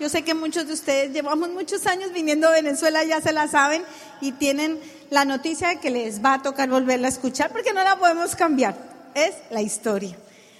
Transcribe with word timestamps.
yo 0.00 0.08
sé 0.08 0.22
que 0.22 0.34
muchos 0.34 0.66
de 0.66 0.72
ustedes 0.72 1.12
llevamos 1.12 1.50
muchos 1.50 1.86
años 1.86 2.12
viniendo 2.12 2.48
a 2.48 2.52
Venezuela, 2.52 3.04
ya 3.04 3.20
se 3.20 3.32
la 3.32 3.48
saben 3.48 3.82
y 4.20 4.32
tienen 4.32 4.78
la 5.10 5.24
noticia 5.24 5.68
de 5.68 5.80
que 5.80 5.90
les 5.90 6.24
va 6.24 6.34
a 6.34 6.42
tocar 6.42 6.68
volverla 6.68 7.06
a 7.06 7.10
escuchar 7.10 7.52
porque 7.52 7.72
no 7.72 7.84
la 7.84 7.98
podemos 7.98 8.34
cambiar. 8.34 8.76
Es 9.14 9.34
la 9.50 9.60
historia. 9.60 10.16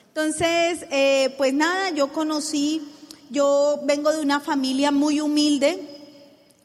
Entonces, 0.08 0.86
eh, 0.90 1.34
pues 1.38 1.54
nada, 1.54 1.90
yo 1.90 2.12
conocí, 2.12 2.82
yo 3.30 3.80
vengo 3.84 4.12
de 4.12 4.20
una 4.20 4.40
familia 4.40 4.90
muy 4.90 5.20
humilde, 5.20 5.80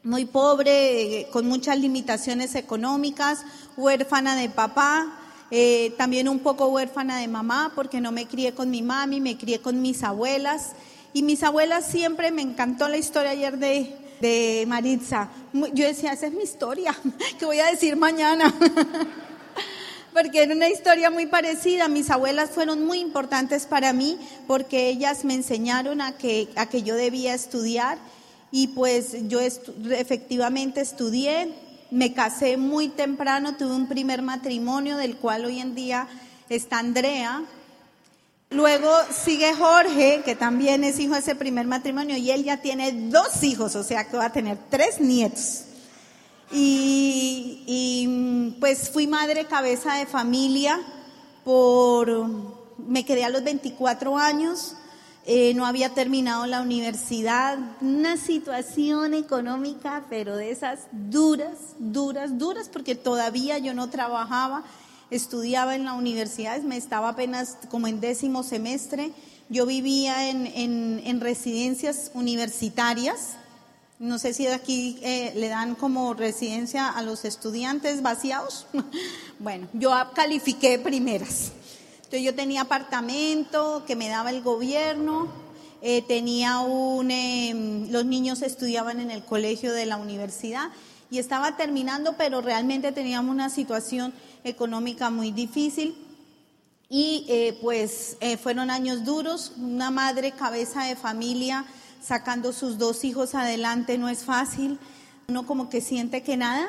muy 0.02 0.26
pobre, 0.26 1.20
eh, 1.20 1.28
con 1.32 1.46
muchas 1.46 1.78
limitaciones 1.78 2.54
económicas, 2.54 3.40
huérfana 3.76 4.36
de 4.36 4.50
papá, 4.50 5.18
eh, 5.50 5.94
también 5.96 6.28
un 6.28 6.40
poco 6.40 6.66
huérfana 6.68 7.18
de 7.20 7.28
mamá 7.28 7.72
porque 7.74 8.02
no 8.02 8.12
me 8.12 8.26
crié 8.26 8.52
con 8.52 8.70
mi 8.70 8.82
mami, 8.82 9.20
me 9.20 9.38
crié 9.38 9.60
con 9.60 9.80
mis 9.80 10.02
abuelas. 10.02 10.72
Y 11.12 11.22
mis 11.22 11.42
abuelas 11.42 11.86
siempre 11.86 12.30
me 12.30 12.42
encantó 12.42 12.88
la 12.88 12.96
historia 12.96 13.30
ayer 13.30 13.58
de, 13.58 13.96
de 14.20 14.64
Maritza. 14.66 15.28
Yo 15.52 15.86
decía, 15.86 16.12
esa 16.12 16.26
es 16.26 16.32
mi 16.32 16.42
historia, 16.42 16.94
que 17.38 17.46
voy 17.46 17.60
a 17.60 17.66
decir 17.66 17.96
mañana. 17.96 18.54
porque 20.12 20.42
era 20.42 20.54
una 20.54 20.68
historia 20.68 21.10
muy 21.10 21.26
parecida. 21.26 21.88
Mis 21.88 22.10
abuelas 22.10 22.50
fueron 22.50 22.84
muy 22.84 22.98
importantes 22.98 23.66
para 23.66 23.92
mí 23.92 24.18
porque 24.46 24.88
ellas 24.88 25.24
me 25.24 25.34
enseñaron 25.34 26.00
a 26.00 26.16
que, 26.16 26.48
a 26.56 26.66
que 26.66 26.82
yo 26.82 26.96
debía 26.96 27.34
estudiar 27.34 27.98
y 28.50 28.68
pues 28.68 29.28
yo 29.28 29.40
efectivamente 29.40 30.80
estudié, 30.80 31.52
me 31.90 32.14
casé 32.14 32.56
muy 32.56 32.88
temprano, 32.88 33.56
tuve 33.56 33.74
un 33.74 33.88
primer 33.88 34.22
matrimonio 34.22 34.96
del 34.96 35.16
cual 35.16 35.44
hoy 35.44 35.60
en 35.60 35.74
día 35.74 36.08
está 36.48 36.78
Andrea, 36.78 37.44
Luego 38.50 38.90
sigue 39.10 39.54
Jorge, 39.54 40.22
que 40.24 40.34
también 40.34 40.82
es 40.82 40.98
hijo 40.98 41.12
de 41.12 41.20
ese 41.20 41.34
primer 41.34 41.66
matrimonio, 41.66 42.16
y 42.16 42.30
él 42.30 42.44
ya 42.44 42.62
tiene 42.62 42.92
dos 42.92 43.42
hijos, 43.42 43.76
o 43.76 43.84
sea 43.84 44.08
que 44.08 44.16
va 44.16 44.26
a 44.26 44.32
tener 44.32 44.56
tres 44.70 45.00
nietos. 45.00 45.64
Y, 46.50 48.54
pues 48.58 48.90
fui 48.90 49.06
madre 49.06 49.44
cabeza 49.44 49.96
de 49.96 50.06
familia 50.06 50.80
por, 51.44 52.26
me 52.78 53.04
quedé 53.04 53.24
a 53.24 53.28
los 53.28 53.44
24 53.44 54.16
años, 54.16 54.74
eh, 55.26 55.52
no 55.52 55.66
había 55.66 55.92
terminado 55.92 56.46
la 56.46 56.62
universidad, 56.62 57.58
una 57.82 58.16
situación 58.16 59.12
económica, 59.12 60.06
pero 60.08 60.36
de 60.36 60.50
esas 60.50 60.86
duras, 60.90 61.74
duras, 61.78 62.38
duras, 62.38 62.70
porque 62.72 62.94
todavía 62.94 63.58
yo 63.58 63.74
no 63.74 63.90
trabajaba 63.90 64.64
estudiaba 65.10 65.74
en 65.74 65.84
la 65.84 65.94
universidad, 65.94 66.60
me 66.62 66.76
estaba 66.76 67.10
apenas 67.10 67.56
como 67.70 67.86
en 67.86 68.00
décimo 68.00 68.42
semestre. 68.42 69.12
Yo 69.48 69.66
vivía 69.66 70.28
en, 70.28 71.20
residencias 71.20 72.10
universitarias. 72.14 73.36
No 73.98 74.18
sé 74.18 74.34
si 74.34 74.46
aquí 74.46 74.98
eh, 75.02 75.32
le 75.34 75.48
dan 75.48 75.74
como 75.74 76.14
residencia 76.14 76.88
a 76.88 77.02
los 77.02 77.24
estudiantes 77.24 78.02
vaciados. 78.02 78.66
bueno, 79.38 79.66
yo 79.72 79.90
califiqué 80.14 80.78
primeras. 80.78 81.52
Entonces 81.96 82.22
yo 82.22 82.34
tenía 82.34 82.62
apartamento 82.62 83.84
que 83.86 83.96
me 83.96 84.08
daba 84.08 84.30
el 84.30 84.42
gobierno, 84.42 85.28
eh, 85.82 86.02
tenía 86.02 86.60
un, 86.60 87.10
em, 87.10 87.90
los 87.90 88.04
niños 88.04 88.42
estudiaban 88.42 89.00
en 89.00 89.10
el 89.10 89.24
colegio 89.24 89.72
de 89.72 89.86
la 89.86 89.96
universidad 89.96 90.70
y 91.10 91.18
estaba 91.18 91.56
terminando, 91.56 92.14
pero 92.16 92.40
realmente 92.40 92.92
teníamos 92.92 93.32
una 93.32 93.50
situación 93.50 94.12
económica 94.44 95.10
muy 95.10 95.30
difícil. 95.30 95.96
Y 96.90 97.26
eh, 97.28 97.58
pues 97.60 98.16
eh, 98.20 98.36
fueron 98.36 98.70
años 98.70 99.04
duros, 99.04 99.52
una 99.58 99.90
madre 99.90 100.32
cabeza 100.32 100.84
de 100.84 100.96
familia 100.96 101.66
sacando 102.02 102.52
sus 102.52 102.78
dos 102.78 103.04
hijos 103.04 103.34
adelante 103.34 103.98
no 103.98 104.08
es 104.08 104.24
fácil. 104.24 104.78
Uno 105.28 105.46
como 105.46 105.68
que 105.68 105.80
siente 105.80 106.22
que 106.22 106.36
nada, 106.36 106.66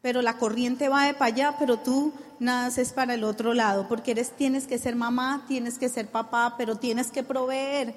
pero 0.00 0.22
la 0.22 0.38
corriente 0.38 0.88
va 0.88 1.06
de 1.06 1.14
para 1.14 1.34
allá, 1.34 1.56
pero 1.58 1.78
tú 1.78 2.12
nadas 2.38 2.78
es 2.78 2.92
para 2.92 3.14
el 3.14 3.24
otro 3.24 3.54
lado, 3.54 3.88
porque 3.88 4.12
eres, 4.12 4.36
tienes 4.36 4.66
que 4.66 4.78
ser 4.78 4.94
mamá, 4.94 5.44
tienes 5.48 5.78
que 5.78 5.88
ser 5.88 6.08
papá, 6.08 6.54
pero 6.56 6.76
tienes 6.76 7.10
que 7.10 7.22
proveer. 7.22 7.94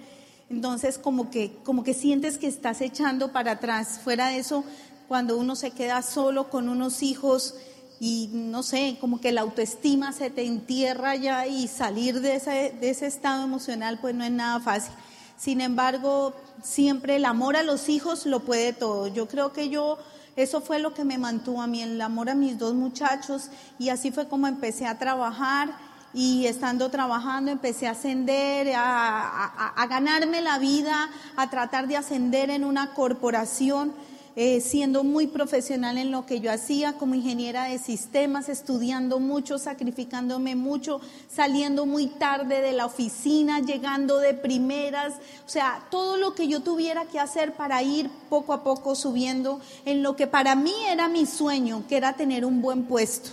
Entonces 0.50 0.98
como 0.98 1.30
que, 1.30 1.58
como 1.64 1.84
que 1.84 1.94
sientes 1.94 2.38
que 2.38 2.48
estás 2.48 2.82
echando 2.82 3.32
para 3.32 3.52
atrás. 3.54 4.00
Fuera 4.04 4.30
de 4.30 4.38
eso, 4.38 4.64
cuando 5.08 5.38
uno 5.38 5.56
se 5.56 5.72
queda 5.72 6.02
solo 6.02 6.50
con 6.50 6.70
unos 6.70 7.04
hijos, 7.04 7.56
y 8.00 8.30
no 8.34 8.64
sé, 8.64 8.98
como 9.00 9.22
que 9.22 9.32
la 9.32 9.42
autoestima 9.42 10.12
se 10.12 10.30
te 10.30 10.46
entierra 10.46 11.16
ya 11.16 11.48
y 11.48 11.68
salir 11.68 12.22
de 12.22 12.36
ese, 12.36 12.76
de 12.80 12.90
ese 12.90 13.08
estado 13.08 13.44
emocional 13.44 14.00
pues 14.02 14.14
no 14.14 14.24
es 14.24 14.32
nada 14.32 14.60
fácil. 14.60 14.94
Sin 15.38 15.62
embargo, 15.62 16.34
siempre 16.62 17.18
el 17.18 17.26
amor 17.26 17.56
a 17.56 17.64
los 17.64 17.90
hijos 17.90 18.26
lo 18.26 18.42
puede 18.42 18.74
todo. 18.74 19.08
Yo 19.08 19.28
creo 19.28 19.54
que 19.54 19.70
yo, 19.70 19.98
eso 20.36 20.62
fue 20.62 20.80
lo 20.80 20.94
que 20.94 21.06
me 21.06 21.18
mantuvo 21.18 21.62
a 21.62 21.68
mí, 21.68 21.82
el 21.82 22.02
amor 22.02 22.30
a 22.30 22.36
mis 22.36 22.58
dos 22.58 22.74
muchachos 22.74 23.50
y 23.80 23.90
así 23.90 24.12
fue 24.12 24.28
como 24.28 24.48
empecé 24.48 24.86
a 24.86 24.98
trabajar 24.98 25.70
y 26.14 26.48
estando 26.48 26.90
trabajando 26.90 27.52
empecé 27.52 27.88
a 27.88 27.92
ascender, 27.92 28.74
a, 28.76 29.74
a 29.76 29.88
ganarme 29.88 30.42
la 30.42 30.60
vida, 30.60 31.10
a 31.36 31.50
tratar 31.50 31.88
de 31.88 31.98
ascender 31.98 32.50
en 32.50 32.64
una 32.64 32.94
corporación 32.94 33.94
eh, 34.36 34.60
siendo 34.60 35.04
muy 35.04 35.28
profesional 35.28 35.98
en 35.98 36.12
lo 36.12 36.26
que 36.26 36.42
yo 36.42 36.52
hacía 36.52 36.94
como 36.94 37.16
ingeniera 37.16 37.66
de 37.66 37.80
sistemas, 37.80 38.50
estudiando 38.50 39.20
mucho, 39.20 39.58
sacrificándome 39.58 40.56
mucho, 40.56 41.00
saliendo 41.30 41.86
muy 41.86 42.08
tarde 42.08 42.62
de 42.62 42.74
la 42.74 42.86
oficina, 42.86 43.62
llegando 43.62 44.20
de 44.20 44.34
primeras, 44.34 45.14
o 45.46 45.50
sea, 45.50 45.88
todo 45.90 46.18
lo 46.18 46.36
que 46.36 46.48
yo 46.48 46.62
tuviera 46.62 47.06
que 47.06 47.20
hacer 47.20 47.54
para 47.54 47.82
ir 47.82 48.10
poco 48.30 48.52
a 48.52 48.64
poco 48.64 48.96
subiendo 48.96 49.62
en 49.86 50.04
lo 50.04 50.16
que 50.16 50.28
para 50.28 50.56
mí 50.56 50.74
era 50.90 51.08
mi 51.08 51.26
sueño, 51.26 51.84
que 51.88 51.98
era 51.98 52.14
tener 52.14 52.44
un 52.44 52.62
buen 52.62 52.84
puesto, 52.84 53.30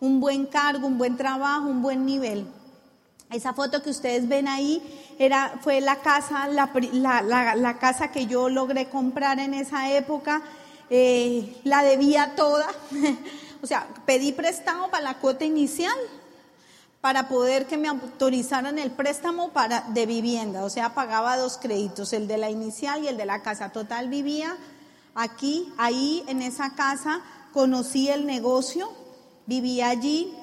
un 0.00 0.18
buen 0.18 0.46
cargo, 0.46 0.86
un 0.86 0.98
buen 0.98 1.16
trabajo, 1.16 1.68
un 1.68 1.82
buen 1.82 2.04
nivel. 2.04 2.46
Esa 3.30 3.52
foto 3.52 3.82
que 3.82 3.90
ustedes 3.90 4.28
ven 4.28 4.48
ahí 4.48 4.82
era, 5.18 5.58
fue 5.62 5.80
la 5.80 5.96
casa, 5.96 6.48
la, 6.48 7.78
casa 7.78 8.10
que 8.10 8.26
yo 8.26 8.48
logré 8.48 8.88
comprar 8.88 9.38
en 9.38 9.54
esa 9.54 9.92
época. 9.92 10.42
Eh, 10.90 11.60
la 11.64 11.82
debía 11.82 12.34
toda. 12.34 12.66
o 13.62 13.66
sea, 13.66 13.86
pedí 14.04 14.32
prestado 14.32 14.90
para 14.90 15.04
la 15.04 15.14
cuota 15.18 15.44
inicial 15.44 15.96
para 17.00 17.28
poder 17.28 17.66
que 17.66 17.78
me 17.78 17.88
autorizaran 17.88 18.78
el 18.78 18.90
préstamo 18.90 19.50
para, 19.50 19.82
de 19.82 20.06
vivienda. 20.06 20.64
O 20.64 20.70
sea, 20.70 20.94
pagaba 20.94 21.36
dos 21.36 21.56
créditos, 21.56 22.12
el 22.12 22.26
de 22.26 22.36
la 22.36 22.50
inicial 22.50 23.04
y 23.04 23.08
el 23.08 23.16
de 23.16 23.24
la 23.24 23.42
casa. 23.42 23.70
Total 23.70 24.08
vivía 24.08 24.56
aquí, 25.14 25.72
ahí 25.78 26.22
en 26.26 26.42
esa 26.42 26.74
casa, 26.74 27.22
conocí 27.52 28.08
el 28.08 28.26
negocio, 28.26 28.90
vivía 29.46 29.88
allí, 29.88 30.34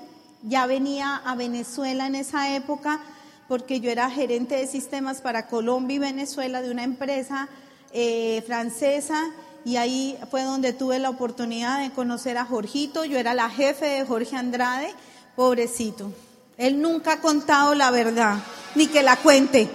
ya 0.44 0.66
venía 0.66 1.16
a 1.16 1.36
Venezuela 1.36 2.08
en 2.08 2.16
esa 2.16 2.56
época 2.56 3.00
porque 3.48 3.80
yo 3.80 3.90
era 3.90 4.10
gerente 4.10 4.56
de 4.56 4.68
sistemas 4.68 5.22
para 5.22 5.48
Colombia 5.48 5.96
y 5.96 6.00
Venezuela 6.00 6.62
de 6.62 6.72
una 6.72 6.84
empresa 6.84 7.48
eh, 7.94 8.44
francesa 8.46 9.32
y 9.64 9.78
ahí 9.78 10.18
fue 10.30 10.44
donde 10.44 10.74
tuve 10.74 11.00
la 11.00 11.10
oportunidad 11.10 11.82
de 11.82 11.92
conocer 11.92 12.38
a 12.38 12.46
Jorgito. 12.46 13.06
Yo 13.06 13.18
era 13.18 13.34
la 13.34 13.50
jefe 13.50 13.86
de 13.86 14.06
Jorge 14.06 14.36
Andrade, 14.36 14.94
pobrecito. 15.36 16.12
Él 16.58 16.82
nunca 16.82 17.14
ha 17.14 17.22
contado 17.22 17.76
la 17.76 17.92
verdad, 17.92 18.38
ni 18.76 18.88
que 18.88 19.04
la 19.04 19.18
cuente. 19.18 19.70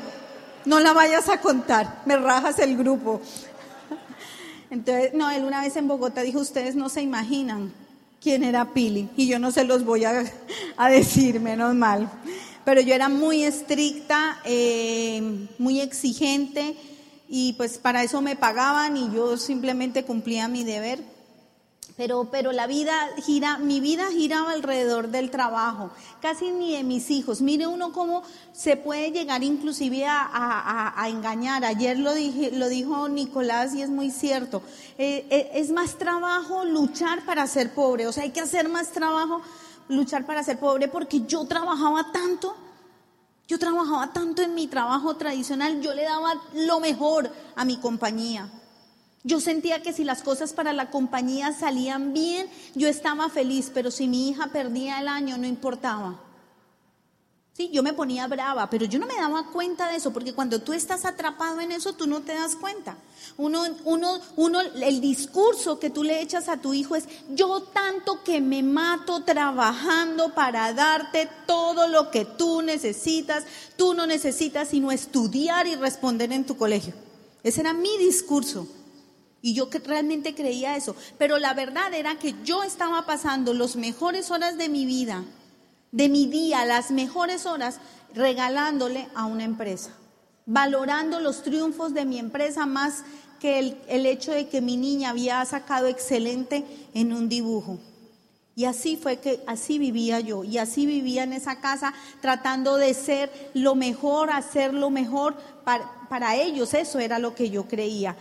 No 0.64 0.81
la 0.81 0.93
vayas 0.93 1.29
a 1.29 1.41
contar, 1.41 2.03
me 2.06 2.17
rajas 2.17 2.59
el 2.59 2.76
grupo. 2.76 3.20
Entonces, 4.70 5.12
no, 5.14 5.31
él 5.31 5.44
una 5.44 5.61
vez 5.61 5.76
en 5.76 5.88
Bogotá 5.88 6.23
dijo, 6.23 6.38
ustedes 6.41 6.75
no 6.76 6.88
se 6.88 7.03
imaginan 7.03 7.73
quién 8.23 8.45
era 8.45 8.73
Pili. 8.73 9.09
Y 9.17 9.27
yo 9.27 9.39
no 9.39 9.51
se 9.51 9.65
los 9.65 9.85
voy 9.85 10.05
a, 10.05 10.25
decir, 10.89 11.41
menos 11.41 11.75
mal. 11.75 12.11
Pero 12.65 12.81
yo 12.81 12.95
era 12.95 13.09
muy 13.09 13.43
estricta, 13.43 14.39
eh, 14.45 15.49
muy 15.59 15.81
exigente 15.81 16.77
y 17.29 17.55
pues 17.55 17.79
para 17.79 18.05
eso 18.05 18.21
me 18.21 18.37
pagaban 18.37 18.97
y 18.97 19.13
yo 19.13 19.37
simplemente 19.37 20.05
cumplía 20.05 20.47
mi 20.49 20.63
deber. 20.63 21.01
Pero, 22.02 22.26
pero 22.32 22.50
la 22.50 22.66
vida 22.66 23.10
gira, 23.25 23.58
mi 23.58 23.78
vida 23.78 24.08
giraba 24.10 24.50
alrededor 24.50 25.10
del 25.10 25.31
trabajo, 25.31 25.93
casi 26.20 26.50
ni 26.50 26.75
de 26.75 26.82
mis 26.82 27.12
hijos. 27.12 27.40
Mire 27.40 27.69
uno 27.69 27.93
cómo 27.93 28.25
se 28.52 28.76
puede 28.76 29.12
llegar 29.12 29.44
inclusive 29.44 30.04
a, 30.08 31.06
engañar. 31.06 31.64
Ayer 31.64 31.96
lo, 31.96 32.12
dije, 32.12 32.50
lo 32.50 32.69
dijo 32.69 33.08
Nicolás 33.08 33.72
y 33.76 33.82
es 33.82 33.88
muy 33.88 34.10
cierto. 34.10 34.62
Eh, 34.99 35.28
eh, 35.31 35.52
es 35.54 35.70
más 35.70 35.96
trabajo 35.96 36.64
luchar 36.64 37.25
para 37.25 37.46
ser 37.46 37.72
pobre, 37.72 38.08
o 38.08 38.12
sea, 38.12 38.25
hay 38.25 38.31
que 38.31 38.40
hacer 38.40 38.69
más 38.69 38.88
trabajo 38.88 39.40
luchar 39.88 40.26
para 40.26 40.43
ser 40.43 40.58
pobre 40.58 40.88
porque 40.88 41.20
yo 41.20 41.44
trabajaba 41.44 42.10
tanto. 42.10 42.56
Yo 43.46 43.60
trabajaba 43.60 44.12
tanto 44.12 44.43
en 44.43 44.56
mi 44.56 44.66
trabajo 44.66 45.14
tradicional, 45.14 45.81
yo 45.81 45.94
le 45.94 46.02
daba 46.02 46.34
lo 46.52 46.81
mejor 46.81 47.31
a 47.54 47.64
mi 47.64 47.76
compañía. 47.76 48.50
Yo 49.25 49.41
sentía 49.41 49.83
que 49.83 49.93
si 49.93 50.03
las 50.03 50.23
cosas 50.23 50.53
para 50.53 50.73
la 50.73 50.91
compañía 50.91 51.53
salían 51.53 52.13
bien, 52.13 52.49
yo 52.75 52.89
estaba 52.89 53.29
feliz, 53.29 53.71
pero 53.73 53.91
si 53.91 54.09
mi 54.09 54.29
hija 54.29 54.49
perdía 54.49 55.01
el 55.01 55.07
año, 55.07 55.39
no 55.39 55.47
importaba. 55.47 56.21
Sí, 57.55 57.69
yo 57.71 57.83
me 57.83 57.93
ponía 57.93 58.27
brava, 58.27 58.71
pero 58.71 58.87
yo 58.87 58.99
no 58.99 59.07
me 59.07 59.15
daba 59.15 59.47
cuenta 59.51 59.89
de 59.89 59.97
eso, 59.97 60.11
porque 60.11 60.33
cuando 60.33 60.63
tú 60.63 60.73
estás 60.73 61.05
atrapado 61.05 61.61
en 61.61 61.71
eso, 61.71 61.93
tú 61.93 62.07
no 62.07 62.23
te 62.23 62.33
das 62.33 62.57
cuenta. 62.57 62.97
Uno, 63.37 63.65
uno, 63.85 64.19
uno, 64.37 64.61
el 64.61 65.01
discurso 65.03 65.79
que 65.79 65.91
tú 65.91 66.03
le 66.03 66.23
echas 66.23 66.49
a 66.49 66.57
tu 66.57 66.73
hijo 66.73 66.97
es, 66.97 67.07
yo 67.29 67.63
tanto 67.63 68.25
que 68.25 68.41
me 68.41 68.63
mato 68.63 69.23
trabajando 69.23 70.35
para 70.35 70.73
darte 70.73 71.29
todo 71.47 71.89
lo 71.89 72.11
que 72.11 72.25
tú 72.25 72.63
necesitas, 72.63 73.45
tú 73.77 73.93
no 73.93 74.07
necesitas 74.07 74.69
sino 74.69 74.91
estudiar 74.91 75.67
y 75.67 75.77
responder 75.77 76.33
en 76.33 76.47
tu 76.47 76.57
colegio. 76.57 76.95
Ese 77.43 77.61
era 77.61 77.75
mi 77.75 77.99
discurso. 77.99 78.67
Y 79.43 79.55
yo 79.55 79.69
realmente 79.85 80.37
creía 80.37 80.77
eso. 80.77 80.94
Pero 81.19 81.39
la 81.39 81.53
verdad 81.53 81.93
era 81.93 82.17
que 82.19 82.37
yo 82.44 82.62
estaba 82.62 83.05
pasando 83.05 83.53
las 83.53 83.75
mejores 83.75 84.31
horas 84.31 84.56
de 84.56 84.69
mi 84.69 84.87
vida, 84.87 85.25
de 85.91 86.09
mi 86.09 86.27
día, 86.27 86.65
las 86.65 86.93
mejores 86.93 87.44
horas, 87.44 87.81
regalándole 88.15 89.09
a 89.17 89.27
una 89.27 89.43
empresa. 89.43 89.91
Valorando 90.47 91.19
los 91.19 91.43
triunfos 91.43 91.93
de 91.93 92.05
mi 92.05 92.21
empresa 92.21 92.67
más 92.67 93.03
que 93.41 93.59
el, 93.59 93.77
el 93.89 94.06
hecho 94.06 94.31
de 94.31 94.49
que 94.49 94.61
mi 94.61 94.77
niña 94.77 95.11
había 95.11 95.45
sacado 95.45 95.88
excelente 95.88 96.65
en 96.95 97.12
un 97.12 97.29
dibujo. 97.29 97.81
Y 98.55 98.67
así 98.67 98.97
fue 98.97 99.17
que 99.19 99.43
así 99.47 99.79
vivía 99.79 100.21
yo, 100.21 100.45
y 100.45 100.59
así 100.59 100.85
vivía 100.85 101.23
en 101.23 101.33
esa 101.33 101.61
casa 101.61 101.95
tratando 102.21 102.77
de 102.77 102.93
ser 102.93 103.50
lo 103.55 103.75
mejor, 103.75 104.31
hacer 104.31 104.75
lo 104.75 104.91
mejor 104.91 105.35
para, 105.65 105.91
para 106.11 106.37
ellos, 106.37 106.75
eso 106.75 106.99
era 106.99 107.19
lo 107.19 107.35
que 107.35 107.49
yo 107.49 107.67
creía 107.67 108.15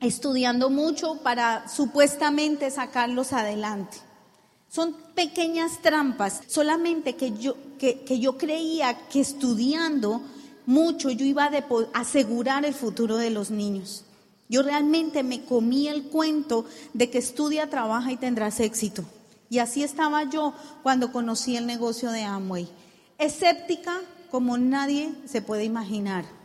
estudiando 0.00 0.70
mucho 0.70 1.16
para 1.22 1.68
supuestamente 1.68 2.70
sacarlos 2.70 3.32
adelante. 3.32 3.98
Son 4.68 4.94
pequeñas 5.14 5.80
trampas, 5.80 6.42
solamente 6.46 7.16
que 7.16 7.32
yo, 7.32 7.56
que, 7.78 8.18
yo 8.20 8.36
creía 8.36 9.08
que 9.08 9.20
estudiando 9.20 10.22
mucho 10.66 11.10
yo 11.10 11.24
iba 11.24 11.44
a 11.44 11.98
asegurar 11.98 12.66
el 12.66 12.74
futuro 12.74 13.16
de 13.16 13.30
los 13.30 13.50
niños. 13.50 14.04
Yo 14.50 14.62
realmente 14.62 15.22
me 15.22 15.44
comí 15.44 15.88
el 15.88 16.04
cuento 16.04 16.66
de 16.92 17.10
que 17.10 17.18
estudia, 17.18 17.70
trabaja 17.70 18.12
y 18.12 18.16
tendrás 18.16 18.60
éxito. 18.60 19.04
Y 19.50 19.58
así 19.58 19.82
estaba 19.82 20.24
yo 20.24 20.52
cuando 20.82 21.12
conocí 21.12 21.56
el 21.56 21.66
negocio 21.66 22.10
de 22.10 22.24
Amway. 22.24 22.68
Escéptica 23.18 24.00
como 24.30 24.58
nadie 24.58 25.14
se 25.26 25.40
puede 25.40 25.64
imaginar. 25.64 26.37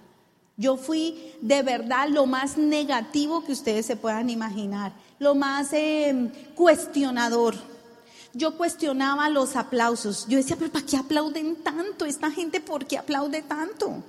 Yo 0.56 0.78
fui 0.78 1.34
de 1.42 1.64
verdad 1.64 2.08
lo 2.10 2.26
más 2.26 2.58
negativo 2.58 3.44
que 3.44 3.52
ustedes 3.52 3.86
se 3.86 3.96
puedan 3.96 4.30
imaginar, 4.30 4.94
lo 5.20 5.34
más 5.34 5.74
em, 5.74 6.32
cuestionador. 6.54 7.56
Yo 8.34 8.58
cuestionaba 8.58 9.30
los 9.30 9.56
aplausos. 9.56 10.26
Yo 10.28 10.38
decía, 10.38 10.56
pero 10.58 10.72
¿para 10.72 10.86
qué 10.86 10.98
aplauden 10.98 11.56
tanto? 11.58 12.06
Esta 12.06 12.32
gente, 12.32 12.60
¿por 12.60 12.86
qué 12.86 12.98
aplaude 12.98 13.44
tanto? 13.44 14.04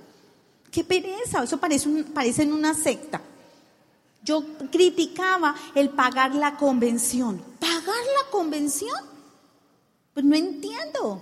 Qué 0.71 0.83
pereza, 0.83 1.43
eso 1.43 1.59
parece, 1.59 1.87
un, 1.87 2.03
parece 2.03 2.43
en 2.43 2.53
una 2.53 2.73
secta. 2.73 3.21
Yo 4.23 4.43
criticaba 4.71 5.55
el 5.75 5.89
pagar 5.89 6.33
la 6.33 6.57
convención. 6.57 7.41
¿Pagar 7.59 7.85
la 7.85 8.31
convención? 8.31 8.99
Pues 10.13 10.25
no 10.25 10.35
entiendo. 10.35 11.21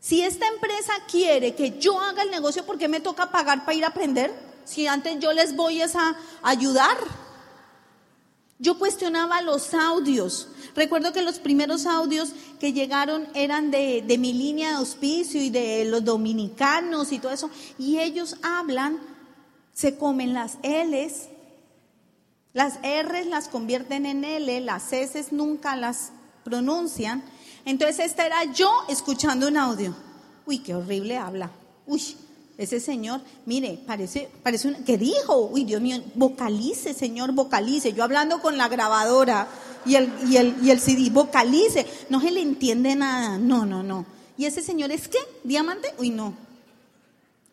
Si 0.00 0.22
esta 0.22 0.46
empresa 0.48 0.94
quiere 1.10 1.54
que 1.54 1.78
yo 1.78 2.00
haga 2.00 2.22
el 2.22 2.30
negocio, 2.30 2.64
¿por 2.64 2.78
qué 2.78 2.88
me 2.88 3.00
toca 3.00 3.30
pagar 3.30 3.64
para 3.66 3.76
ir 3.76 3.84
a 3.84 3.88
aprender? 3.88 4.32
Si 4.64 4.86
antes 4.86 5.18
yo 5.20 5.32
les 5.32 5.54
voy 5.54 5.82
a 5.82 6.16
ayudar. 6.42 6.96
Yo 8.58 8.78
cuestionaba 8.78 9.42
los 9.42 9.74
audios. 9.74 10.48
Recuerdo 10.74 11.12
que 11.12 11.22
los 11.22 11.38
primeros 11.38 11.86
audios 11.86 12.32
que 12.58 12.72
llegaron 12.72 13.28
eran 13.34 13.70
de, 13.70 14.02
de, 14.02 14.18
mi 14.18 14.32
línea 14.32 14.70
de 14.70 14.74
auspicio 14.76 15.42
y 15.42 15.50
de 15.50 15.84
los 15.84 16.04
dominicanos 16.04 17.12
y 17.12 17.18
todo 17.18 17.32
eso. 17.32 17.50
Y 17.78 17.98
ellos 17.98 18.36
hablan, 18.42 19.00
se 19.72 19.96
comen 19.96 20.34
las 20.34 20.58
L's, 20.62 21.28
las 22.52 22.78
R's 22.82 23.26
las 23.26 23.48
convierten 23.48 24.06
en 24.06 24.24
L, 24.24 24.60
las 24.60 24.92
S 24.92 25.26
nunca 25.30 25.76
las 25.76 26.12
pronuncian. 26.44 27.22
Entonces 27.64 28.06
esta 28.06 28.26
era 28.26 28.44
yo 28.52 28.70
escuchando 28.88 29.48
un 29.48 29.56
audio. 29.56 29.94
Uy, 30.46 30.58
qué 30.58 30.74
horrible 30.74 31.16
habla. 31.16 31.50
Uy, 31.86 32.16
ese 32.58 32.78
señor, 32.78 33.20
mire, 33.46 33.78
parece, 33.86 34.28
parece 34.42 34.68
un, 34.68 34.84
¿qué 34.84 34.98
dijo? 34.98 35.46
Uy, 35.46 35.64
Dios 35.64 35.80
mío, 35.80 36.02
vocalice, 36.14 36.92
señor, 36.92 37.32
vocalice. 37.32 37.92
Yo 37.92 38.04
hablando 38.04 38.40
con 38.40 38.58
la 38.58 38.68
grabadora 38.68 39.48
y 39.86 39.94
el, 39.94 40.12
y 40.28 40.36
el, 40.36 40.56
y 40.62 40.70
el 40.70 40.80
CD, 40.80 41.08
vocalice. 41.10 41.86
No 42.10 42.20
se 42.20 42.30
le 42.30 42.42
entiende 42.42 42.94
nada. 42.94 43.38
No, 43.38 43.64
no, 43.64 43.82
no. 43.82 44.04
¿Y 44.36 44.44
ese 44.44 44.62
señor 44.62 44.92
es 44.92 45.08
qué? 45.08 45.18
¿Diamante? 45.42 45.94
Uy, 45.98 46.10
no. 46.10 46.34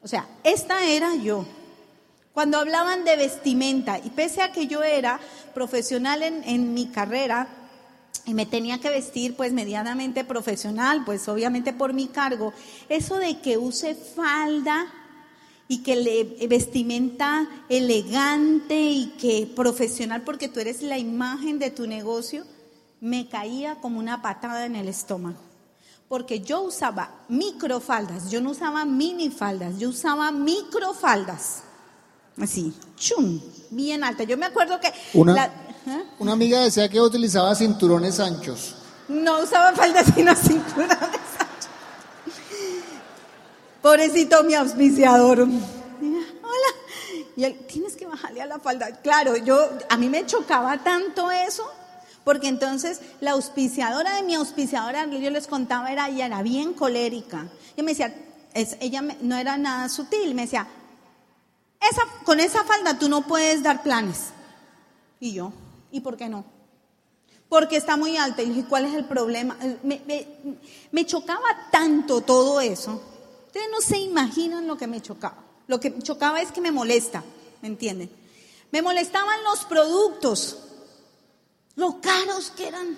O 0.01 0.07
sea, 0.07 0.27
esta 0.43 0.85
era 0.85 1.15
yo. 1.15 1.45
Cuando 2.33 2.59
hablaban 2.59 3.03
de 3.03 3.15
vestimenta, 3.15 3.97
y 3.97 4.09
pese 4.09 4.41
a 4.41 4.51
que 4.51 4.67
yo 4.67 4.83
era 4.83 5.19
profesional 5.53 6.21
en, 6.21 6.43
en 6.43 6.73
mi 6.73 6.87
carrera, 6.87 7.47
y 8.27 8.33
me 8.33 8.45
tenía 8.45 8.79
que 8.79 8.89
vestir 8.89 9.35
pues 9.37 9.53
medianamente 9.53 10.25
profesional, 10.25 11.03
pues 11.05 11.27
obviamente 11.29 11.71
por 11.71 11.93
mi 11.93 12.07
cargo. 12.07 12.53
Eso 12.89 13.17
de 13.17 13.39
que 13.39 13.57
use 13.57 13.95
falda 13.95 14.85
y 15.69 15.81
que 15.81 15.95
le 15.95 16.47
vestimenta 16.47 17.47
elegante 17.69 18.75
y 18.77 19.13
que 19.17 19.49
profesional 19.55 20.23
porque 20.23 20.49
tú 20.49 20.59
eres 20.59 20.81
la 20.81 20.97
imagen 20.97 21.57
de 21.57 21.71
tu 21.71 21.87
negocio, 21.87 22.43
me 22.99 23.29
caía 23.29 23.75
como 23.75 23.97
una 23.97 24.21
patada 24.21 24.65
en 24.65 24.75
el 24.75 24.89
estómago. 24.89 25.39
Porque 26.09 26.41
yo 26.41 26.61
usaba 26.61 27.11
microfaldas, 27.29 28.29
yo 28.29 28.41
no 28.41 28.51
usaba 28.51 28.83
minifaldas, 28.83 29.77
yo 29.79 29.89
usaba 29.89 30.31
microfaldas. 30.31 31.63
Así, 32.41 32.73
chum, 32.95 33.41
bien 33.71 34.03
alta. 34.03 34.23
Yo 34.23 34.37
me 34.37 34.45
acuerdo 34.45 34.79
que 34.79 34.91
una, 35.13 35.51
una 36.19 36.33
amiga 36.33 36.61
decía 36.61 36.89
que 36.89 36.99
utilizaba 36.99 37.55
cinturones 37.55 38.19
anchos. 38.19 38.75
No 39.07 39.41
usaba 39.41 39.73
faldas 39.73 40.07
sino 40.13 40.35
cinturones 40.35 40.97
anchos. 40.97 41.69
Pobrecito 43.81 44.43
mi 44.43 44.53
auspiciador. 44.55 45.41
Hola. 45.41 46.71
Y 47.35 47.43
él, 47.43 47.65
tienes 47.67 47.95
que 47.95 48.05
bajarle 48.05 48.41
a 48.41 48.45
la 48.47 48.59
falda. 48.59 48.91
Claro, 49.01 49.37
yo, 49.37 49.69
a 49.89 49.97
mí 49.97 50.09
me 50.09 50.25
chocaba 50.25 50.79
tanto 50.79 51.31
eso, 51.31 51.63
porque 52.23 52.47
entonces 52.47 52.99
la 53.21 53.31
auspiciadora 53.31 54.15
de 54.15 54.23
mi 54.23 54.35
auspiciadora, 54.35 55.05
yo 55.05 55.29
les 55.29 55.47
contaba, 55.47 55.91
era, 55.91 56.09
ella 56.09 56.25
era 56.25 56.41
bien 56.41 56.73
colérica. 56.73 57.47
Y 57.75 57.83
me 57.83 57.91
decía, 57.91 58.13
ella 58.53 59.03
no 59.21 59.37
era 59.37 59.55
nada 59.57 59.87
sutil, 59.87 60.33
me 60.33 60.41
decía, 60.43 60.67
esa, 61.79 62.01
con 62.25 62.39
esa 62.39 62.63
falda 62.63 62.97
tú 62.97 63.07
no 63.07 63.21
puedes 63.21 63.61
dar 63.63 63.83
planes. 63.83 64.31
Y 65.19 65.33
yo, 65.33 65.53
¿Y 65.91 66.01
por 66.01 66.17
qué 66.17 66.29
no? 66.29 66.45
Porque 67.49 67.77
está 67.77 67.95
muy 67.95 68.17
alta. 68.17 68.41
Y 68.41 68.49
dije, 68.49 68.65
¿cuál 68.67 68.85
es 68.85 68.93
el 68.93 69.05
problema? 69.05 69.57
Me, 69.83 71.05
chocaba 71.05 71.69
tanto 71.71 72.21
todo 72.21 72.59
eso. 72.59 73.01
Ustedes 73.45 73.67
no 73.71 73.81
se 73.81 73.97
imaginan 73.97 74.67
lo 74.67 74.77
que 74.77 74.87
me 74.87 75.01
chocaba. 75.01 75.43
Lo 75.67 75.79
que 75.79 75.97
chocaba 75.99 76.41
es 76.41 76.51
que 76.51 76.61
me 76.61 76.71
molesta, 76.71 77.23
¿me 77.61 77.67
entienden? 77.67 78.09
Me 78.71 78.81
molestaban 78.81 79.43
los 79.43 79.65
productos, 79.65 80.57
lo 81.75 81.99
caros 82.01 82.51
que 82.51 82.67
eran. 82.67 82.97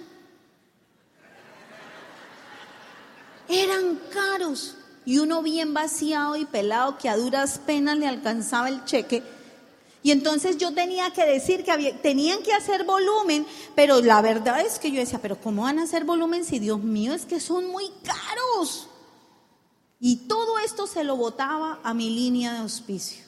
Eran 3.47 3.99
caros. 4.11 4.75
Y 5.05 5.17
uno 5.17 5.41
bien 5.41 5.73
vaciado 5.73 6.35
y 6.35 6.45
pelado 6.45 6.97
que 6.97 7.09
a 7.09 7.17
duras 7.17 7.59
penas 7.65 7.97
le 7.97 8.07
alcanzaba 8.07 8.69
el 8.69 8.85
cheque 8.85 9.23
y 10.01 10.11
entonces 10.11 10.57
yo 10.57 10.73
tenía 10.73 11.11
que 11.11 11.25
decir 11.25 11.63
que 11.63 11.93
tenían 12.01 12.41
que 12.41 12.53
hacer 12.53 12.85
volumen, 12.85 13.45
pero 13.75 14.01
la 14.01 14.21
verdad 14.21 14.61
es 14.61 14.79
que 14.79 14.91
yo 14.91 14.99
decía, 14.99 15.19
pero 15.21 15.39
¿cómo 15.39 15.63
van 15.63 15.79
a 15.79 15.83
hacer 15.83 16.05
volumen 16.05 16.45
si 16.45 16.59
Dios 16.59 16.81
mío 16.81 17.13
es 17.13 17.25
que 17.25 17.39
son 17.39 17.67
muy 17.67 17.91
caros? 18.03 18.87
Y 19.99 20.27
todo 20.27 20.57
esto 20.59 20.87
se 20.87 21.03
lo 21.03 21.17
botaba 21.17 21.79
a 21.83 21.93
mi 21.93 22.09
línea 22.09 22.53
de 22.53 22.59
auspicio. 22.59 23.25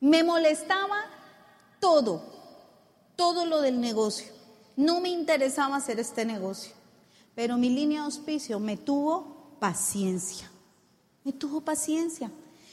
Me 0.00 0.24
molestaba 0.24 1.04
todo, 1.80 2.22
todo 3.16 3.44
lo 3.44 3.60
del 3.60 3.78
negocio. 3.78 4.32
No 4.76 5.00
me 5.00 5.10
interesaba 5.10 5.76
hacer 5.76 6.00
este 6.00 6.24
negocio, 6.24 6.72
pero 7.34 7.58
mi 7.58 7.68
línea 7.68 8.00
de 8.00 8.06
auspicio 8.06 8.58
me 8.58 8.78
tuvo 8.78 9.56
paciencia, 9.60 10.50
me 11.24 11.32
tuvo 11.34 11.60
paciencia. 11.60 12.30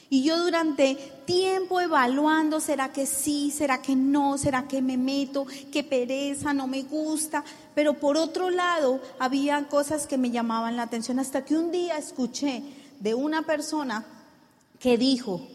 Y 0.08 0.22
yo 0.22 0.38
durante 0.38 0.94
tiempo 1.24 1.80
evaluando, 1.80 2.60
¿será 2.60 2.92
que 2.92 3.06
sí? 3.06 3.50
¿Será 3.50 3.82
que 3.82 3.96
no? 3.96 4.38
¿Será 4.38 4.68
que 4.68 4.80
me 4.80 4.96
meto? 4.96 5.46
¿Qué 5.72 5.82
pereza? 5.82 6.54
¿No 6.54 6.68
me 6.68 6.84
gusta? 6.84 7.44
Pero 7.74 7.94
por 7.94 8.16
otro 8.16 8.50
lado, 8.50 9.00
había 9.18 9.66
cosas 9.68 10.06
que 10.06 10.18
me 10.18 10.30
llamaban 10.30 10.76
la 10.76 10.82
atención 10.82 11.18
hasta 11.18 11.44
que 11.44 11.56
un 11.56 11.72
día 11.72 11.98
escuché 11.98 12.62
de 13.00 13.14
una 13.14 13.42
persona 13.42 14.06
que 14.78 14.96
dijo, 14.96 15.46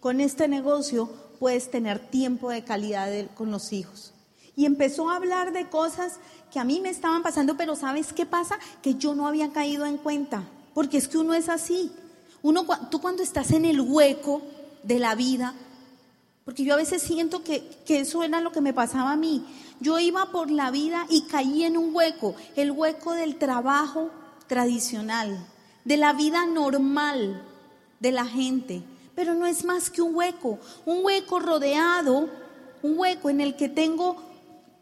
con 0.00 0.20
este 0.20 0.48
negocio 0.48 1.08
puedes 1.38 1.70
tener 1.70 1.98
tiempo 1.98 2.50
de 2.50 2.64
calidad 2.64 3.08
con 3.34 3.50
los 3.50 3.72
hijos. 3.72 4.12
Y 4.56 4.66
empezó 4.66 5.08
a 5.08 5.16
hablar 5.16 5.52
de 5.52 5.68
cosas 5.68 6.18
que 6.50 6.58
a 6.58 6.64
mí 6.64 6.80
me 6.80 6.90
estaban 6.90 7.22
pasando, 7.22 7.56
pero 7.56 7.76
¿sabes 7.76 8.12
qué 8.12 8.26
pasa? 8.26 8.58
Que 8.82 8.96
yo 8.96 9.14
no 9.14 9.28
había 9.28 9.52
caído 9.52 9.86
en 9.86 9.96
cuenta, 9.96 10.42
porque 10.74 10.98
es 10.98 11.06
que 11.06 11.18
uno 11.18 11.34
es 11.34 11.48
así. 11.48 11.92
Uno, 12.42 12.66
tú 12.90 13.00
cuando 13.00 13.22
estás 13.22 13.50
en 13.52 13.64
el 13.64 13.80
hueco 13.80 14.42
de 14.82 14.98
la 14.98 15.14
vida, 15.14 15.54
porque 16.44 16.64
yo 16.64 16.74
a 16.74 16.78
veces 16.78 17.02
siento 17.02 17.44
que, 17.44 17.62
que 17.84 18.00
eso 18.00 18.22
era 18.22 18.40
lo 18.40 18.52
que 18.52 18.60
me 18.60 18.72
pasaba 18.72 19.12
a 19.12 19.16
mí. 19.16 19.44
Yo 19.80 19.98
iba 19.98 20.30
por 20.32 20.50
la 20.50 20.70
vida 20.70 21.06
y 21.08 21.22
caí 21.22 21.64
en 21.64 21.76
un 21.76 21.94
hueco, 21.94 22.34
el 22.56 22.70
hueco 22.70 23.12
del 23.12 23.36
trabajo 23.36 24.10
tradicional, 24.46 25.46
de 25.84 25.96
la 25.96 26.12
vida 26.12 26.46
normal 26.46 27.42
de 28.00 28.12
la 28.12 28.24
gente. 28.24 28.82
Pero 29.14 29.34
no 29.34 29.46
es 29.46 29.64
más 29.64 29.90
que 29.90 30.02
un 30.02 30.14
hueco, 30.14 30.58
un 30.86 31.04
hueco 31.04 31.38
rodeado, 31.38 32.28
un 32.82 32.98
hueco 32.98 33.30
en 33.30 33.40
el 33.40 33.54
que 33.54 33.68
tengo 33.68 34.16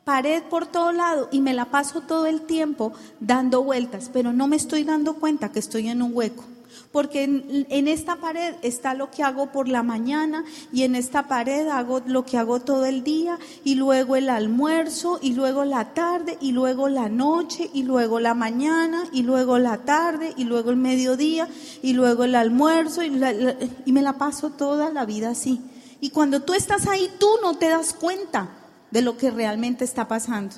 pared 0.05 0.43
por 0.45 0.67
todo 0.67 0.93
lado 0.93 1.29
y 1.31 1.43
me 1.43 1.53
la 1.53 1.67
paso 1.67 2.00
todo 2.00 2.27
el 2.27 2.43
tiempo 2.43 2.93
dando 3.21 3.62
vueltas, 3.62 4.09
pero 4.11 4.33
no 4.33 4.47
me 4.49 4.57
estoy 4.57 4.85
dando 4.85 5.15
cuenta 5.15 5.53
que 5.53 5.59
estoy 5.59 5.88
en 5.88 6.00
un 6.00 6.12
hueco. 6.15 6.45
Porque 6.93 7.25
en, 7.25 7.89
esta 7.89 8.17
pared 8.17 8.55
está 8.63 8.95
lo 8.95 9.11
que 9.11 9.23
hago 9.23 9.53
por 9.53 9.69
la 9.69 9.83
mañana 9.83 10.45
y 10.73 10.83
en 10.83 10.95
esta 10.95 11.29
pared 11.29 11.69
hago 11.69 12.03
lo 12.07 12.25
que 12.25 12.39
hago 12.39 12.61
todo 12.61 12.87
el 12.87 13.05
día 13.05 13.39
y 13.65 13.75
luego 13.75 14.17
el 14.17 14.31
almuerzo 14.31 15.19
y 15.21 15.35
luego 15.35 15.65
la 15.65 15.95
tarde 15.95 16.39
y 16.41 16.53
luego 16.53 16.89
la 16.89 17.09
noche 17.09 17.71
y 17.73 17.83
luego 17.83 18.21
la 18.21 18.35
mañana 18.35 19.05
y 19.13 19.23
luego 19.23 19.59
la 19.59 19.79
tarde 19.79 20.35
y 20.37 20.45
luego 20.45 20.71
el 20.71 20.77
mediodía 20.77 21.49
y 21.83 21.93
luego 21.93 22.25
el 22.25 22.35
almuerzo 22.35 23.03
y, 23.03 23.11
me 23.11 24.03
la 24.03 24.15
paso 24.15 24.51
toda 24.51 24.91
la 24.91 25.05
vida 25.05 25.31
así. 25.31 25.61
Y 26.01 26.11
cuando 26.11 26.43
tú 26.43 26.55
estás 26.55 26.87
ahí, 26.87 27.11
tú 27.19 27.29
no 27.43 27.57
te 27.59 27.69
das 27.69 27.93
cuenta 27.93 28.49
de 28.91 29.03
lo 29.03 29.17
que 29.17 29.31
realmente 29.31 29.85
está 29.85 30.07
pasando. 30.09 30.57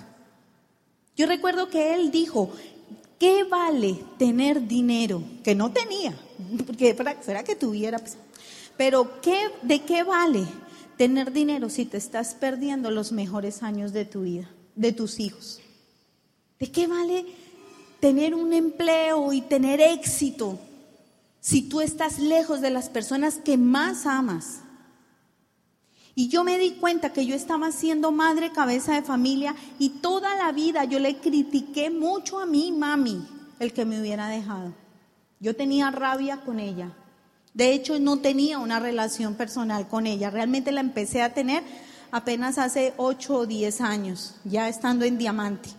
Yo 1.17 1.27
recuerdo 1.27 1.69
que 1.69 1.95
él 1.95 2.11
dijo, 2.11 2.50
¿qué 3.21 3.45
vale 3.45 4.03
tener 4.19 4.67
dinero? 4.67 5.23
Que 5.45 5.55
no 5.55 5.71
tenía, 5.71 6.19
porque 6.67 6.97
será 7.21 7.45
que 7.45 7.55
tuviera, 7.55 7.99
pues, 7.99 8.17
pero 8.77 9.21
¿qué, 9.21 9.50
¿de 9.62 9.83
qué 9.83 10.03
vale 10.03 10.45
tener 10.97 11.31
dinero 11.31 11.69
si 11.69 11.85
te 11.85 11.99
estás 11.99 12.35
perdiendo 12.35 12.91
los 12.91 13.12
mejores 13.12 13.62
años 13.62 13.93
de 13.93 14.07
tu 14.07 14.23
vida, 14.23 14.50
de 14.75 14.93
tus 14.93 15.21
hijos? 15.21 15.61
¿De 16.59 16.73
qué 16.73 16.87
vale 16.87 17.27
tener 18.00 18.35
un 18.35 18.55
empleo 18.55 19.35
y 19.35 19.43
tener 19.43 19.81
éxito 19.81 20.59
si 21.41 21.62
tú 21.62 21.83
estás 21.83 22.19
lejos 22.19 22.62
de 22.62 22.71
las 22.71 22.89
personas 22.89 23.37
que 23.37 23.59
más 23.59 24.07
amas? 24.07 24.62
Y 26.14 26.29
yo 26.29 26.45
me 26.45 26.59
di 26.59 26.73
cuenta 26.73 27.12
que 27.12 27.26
yo 27.26 27.35
estaba 27.35 27.73
siendo 27.73 28.12
madre 28.12 28.52
cabeza 28.52 28.95
de 28.95 29.02
familia 29.02 29.55
y 29.79 29.90
toda 30.00 30.35
la 30.37 30.52
vida 30.52 30.85
yo 30.85 30.99
le 30.99 31.19
critiqué 31.19 31.90
mucho 31.90 32.38
a 32.38 32.47
mi 32.47 32.73
mami 32.73 33.26
el 33.59 33.73
que 33.73 33.85
me 33.85 34.00
hubiera 34.00 34.29
dejado. 34.29 34.73
Yo 35.38 35.57
tenía 35.57 35.90
rabia 35.90 36.38
con 36.38 36.59
ella. 36.59 36.93
De 37.55 37.73
hecho, 37.73 37.99
no 37.99 38.19
tenía 38.19 38.59
una 38.59 38.81
relación 38.81 39.35
personal 39.35 39.88
con 39.88 40.07
ella. 40.07 40.31
Realmente 40.31 40.73
la 40.73 40.81
empecé 40.81 41.23
a 41.23 41.35
tener 41.35 41.62
apenas 42.11 42.59
hace 42.59 42.95
8 42.97 43.35
o 43.35 43.47
10 43.47 43.81
años, 43.81 44.37
ya 44.45 44.69
estando 44.69 45.05
en 45.05 45.19
diamante. 45.19 45.71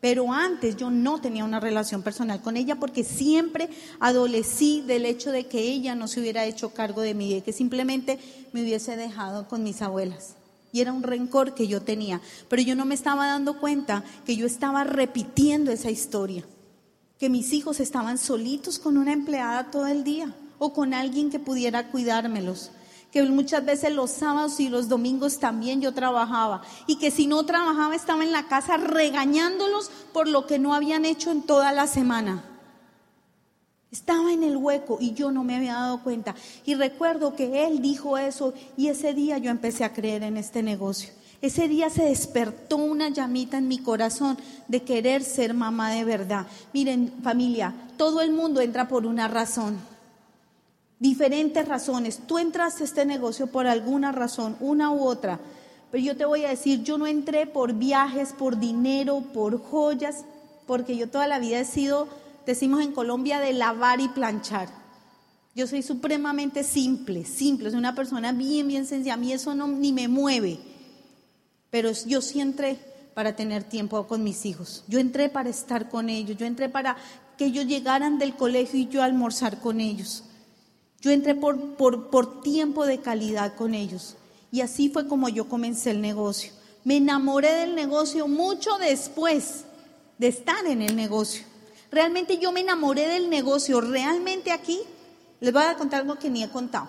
Pero 0.00 0.32
antes 0.32 0.76
yo 0.76 0.90
no 0.90 1.20
tenía 1.20 1.44
una 1.44 1.58
relación 1.58 2.02
personal 2.02 2.40
con 2.40 2.56
ella 2.56 2.76
porque 2.76 3.02
siempre 3.02 3.68
adolecí 3.98 4.82
del 4.86 5.04
hecho 5.04 5.32
de 5.32 5.46
que 5.46 5.60
ella 5.60 5.96
no 5.96 6.06
se 6.06 6.20
hubiera 6.20 6.44
hecho 6.44 6.72
cargo 6.72 7.00
de 7.00 7.14
mí, 7.14 7.34
de 7.34 7.42
que 7.42 7.52
simplemente 7.52 8.18
me 8.52 8.62
hubiese 8.62 8.96
dejado 8.96 9.48
con 9.48 9.64
mis 9.64 9.82
abuelas. 9.82 10.36
Y 10.70 10.80
era 10.80 10.92
un 10.92 11.02
rencor 11.02 11.54
que 11.54 11.66
yo 11.66 11.82
tenía. 11.82 12.20
Pero 12.48 12.62
yo 12.62 12.76
no 12.76 12.84
me 12.84 12.94
estaba 12.94 13.26
dando 13.26 13.58
cuenta 13.58 14.04
que 14.24 14.36
yo 14.36 14.46
estaba 14.46 14.84
repitiendo 14.84 15.72
esa 15.72 15.90
historia. 15.90 16.44
Que 17.18 17.28
mis 17.28 17.52
hijos 17.52 17.80
estaban 17.80 18.18
solitos 18.18 18.78
con 18.78 18.96
una 18.98 19.12
empleada 19.12 19.70
todo 19.72 19.88
el 19.88 20.04
día 20.04 20.32
o 20.58 20.72
con 20.72 20.94
alguien 20.94 21.30
que 21.30 21.40
pudiera 21.40 21.90
cuidármelos 21.90 22.70
que 23.10 23.22
muchas 23.24 23.64
veces 23.64 23.92
los 23.92 24.10
sábados 24.10 24.60
y 24.60 24.68
los 24.68 24.88
domingos 24.88 25.38
también 25.38 25.80
yo 25.80 25.92
trabajaba 25.94 26.62
y 26.86 26.96
que 26.96 27.10
si 27.10 27.26
no 27.26 27.44
trabajaba 27.44 27.94
estaba 27.94 28.22
en 28.22 28.32
la 28.32 28.48
casa 28.48 28.76
regañándolos 28.76 29.90
por 30.12 30.28
lo 30.28 30.46
que 30.46 30.58
no 30.58 30.74
habían 30.74 31.04
hecho 31.04 31.30
en 31.30 31.42
toda 31.42 31.72
la 31.72 31.86
semana. 31.86 32.44
Estaba 33.90 34.32
en 34.32 34.42
el 34.42 34.58
hueco 34.58 34.98
y 35.00 35.14
yo 35.14 35.32
no 35.32 35.44
me 35.44 35.56
había 35.56 35.72
dado 35.72 36.02
cuenta. 36.02 36.34
Y 36.66 36.74
recuerdo 36.74 37.34
que 37.34 37.66
él 37.66 37.80
dijo 37.80 38.18
eso 38.18 38.52
y 38.76 38.88
ese 38.88 39.14
día 39.14 39.38
yo 39.38 39.50
empecé 39.50 39.84
a 39.84 39.94
creer 39.94 40.22
en 40.24 40.36
este 40.36 40.62
negocio. 40.62 41.10
Ese 41.40 41.68
día 41.68 41.88
se 41.88 42.04
despertó 42.04 42.76
una 42.76 43.08
llamita 43.08 43.56
en 43.56 43.68
mi 43.68 43.78
corazón 43.78 44.36
de 44.66 44.82
querer 44.82 45.22
ser 45.24 45.54
mamá 45.54 45.90
de 45.90 46.04
verdad. 46.04 46.46
Miren 46.74 47.14
familia, 47.22 47.74
todo 47.96 48.20
el 48.20 48.32
mundo 48.32 48.60
entra 48.60 48.88
por 48.88 49.06
una 49.06 49.28
razón 49.28 49.78
diferentes 50.98 51.66
razones. 51.66 52.20
Tú 52.26 52.38
entraste 52.38 52.82
a 52.82 52.86
este 52.86 53.04
negocio 53.04 53.46
por 53.46 53.66
alguna 53.66 54.12
razón, 54.12 54.56
una 54.60 54.90
u 54.90 55.04
otra. 55.04 55.38
Pero 55.90 56.04
yo 56.04 56.16
te 56.16 56.24
voy 56.24 56.44
a 56.44 56.50
decir, 56.50 56.82
yo 56.82 56.98
no 56.98 57.06
entré 57.06 57.46
por 57.46 57.72
viajes, 57.74 58.32
por 58.32 58.58
dinero, 58.58 59.22
por 59.32 59.62
joyas, 59.62 60.24
porque 60.66 60.96
yo 60.96 61.08
toda 61.08 61.26
la 61.26 61.38
vida 61.38 61.60
he 61.60 61.64
sido, 61.64 62.08
decimos 62.44 62.82
en 62.82 62.92
Colombia, 62.92 63.40
de 63.40 63.54
lavar 63.54 64.00
y 64.00 64.08
planchar. 64.08 64.68
Yo 65.54 65.66
soy 65.66 65.82
supremamente 65.82 66.62
simple, 66.62 67.24
simple, 67.24 67.70
soy 67.70 67.78
una 67.78 67.94
persona 67.94 68.32
bien, 68.32 68.68
bien 68.68 68.86
sencilla. 68.86 69.14
A 69.14 69.16
mí 69.16 69.32
eso 69.32 69.54
no, 69.54 69.66
ni 69.66 69.92
me 69.92 70.06
mueve. 70.06 70.58
Pero 71.70 71.90
yo 72.06 72.20
sí 72.20 72.40
entré 72.40 72.78
para 73.14 73.34
tener 73.34 73.64
tiempo 73.64 74.06
con 74.06 74.22
mis 74.22 74.46
hijos. 74.46 74.84
Yo 74.86 75.00
entré 75.00 75.28
para 75.28 75.48
estar 75.48 75.88
con 75.88 76.08
ellos. 76.08 76.36
Yo 76.36 76.46
entré 76.46 76.68
para 76.68 76.96
que 77.36 77.46
ellos 77.46 77.66
llegaran 77.66 78.18
del 78.18 78.36
colegio 78.36 78.78
y 78.78 78.88
yo 78.88 79.02
almorzar 79.02 79.58
con 79.58 79.80
ellos. 79.80 80.22
Yo 81.00 81.12
entré 81.12 81.34
por, 81.34 82.42
tiempo 82.42 82.84
de 82.84 82.98
calidad 83.00 83.54
con 83.54 83.74
ellos. 83.74 84.16
Y 84.50 84.62
así 84.62 84.88
fue 84.88 85.06
como 85.06 85.28
yo 85.28 85.48
comencé 85.48 85.90
el 85.90 86.00
negocio. 86.00 86.52
Me 86.84 86.96
enamoré 86.96 87.52
del 87.54 87.74
negocio 87.74 88.26
mucho 88.26 88.76
después 88.78 89.64
de 90.16 90.28
estar 90.28 90.66
en 90.66 90.82
el 90.82 90.96
negocio. 90.96 91.44
Realmente 91.90 92.38
yo 92.38 92.50
me 92.50 92.60
enamoré 92.60 93.06
del 93.06 93.30
negocio. 93.30 93.80
Realmente 93.80 94.50
aquí 94.50 94.80
les 95.40 95.52
voy 95.52 95.62
a 95.62 95.76
contar 95.76 96.00
algo 96.00 96.18
que 96.18 96.30
ni 96.30 96.42
he 96.42 96.50
contado. 96.50 96.88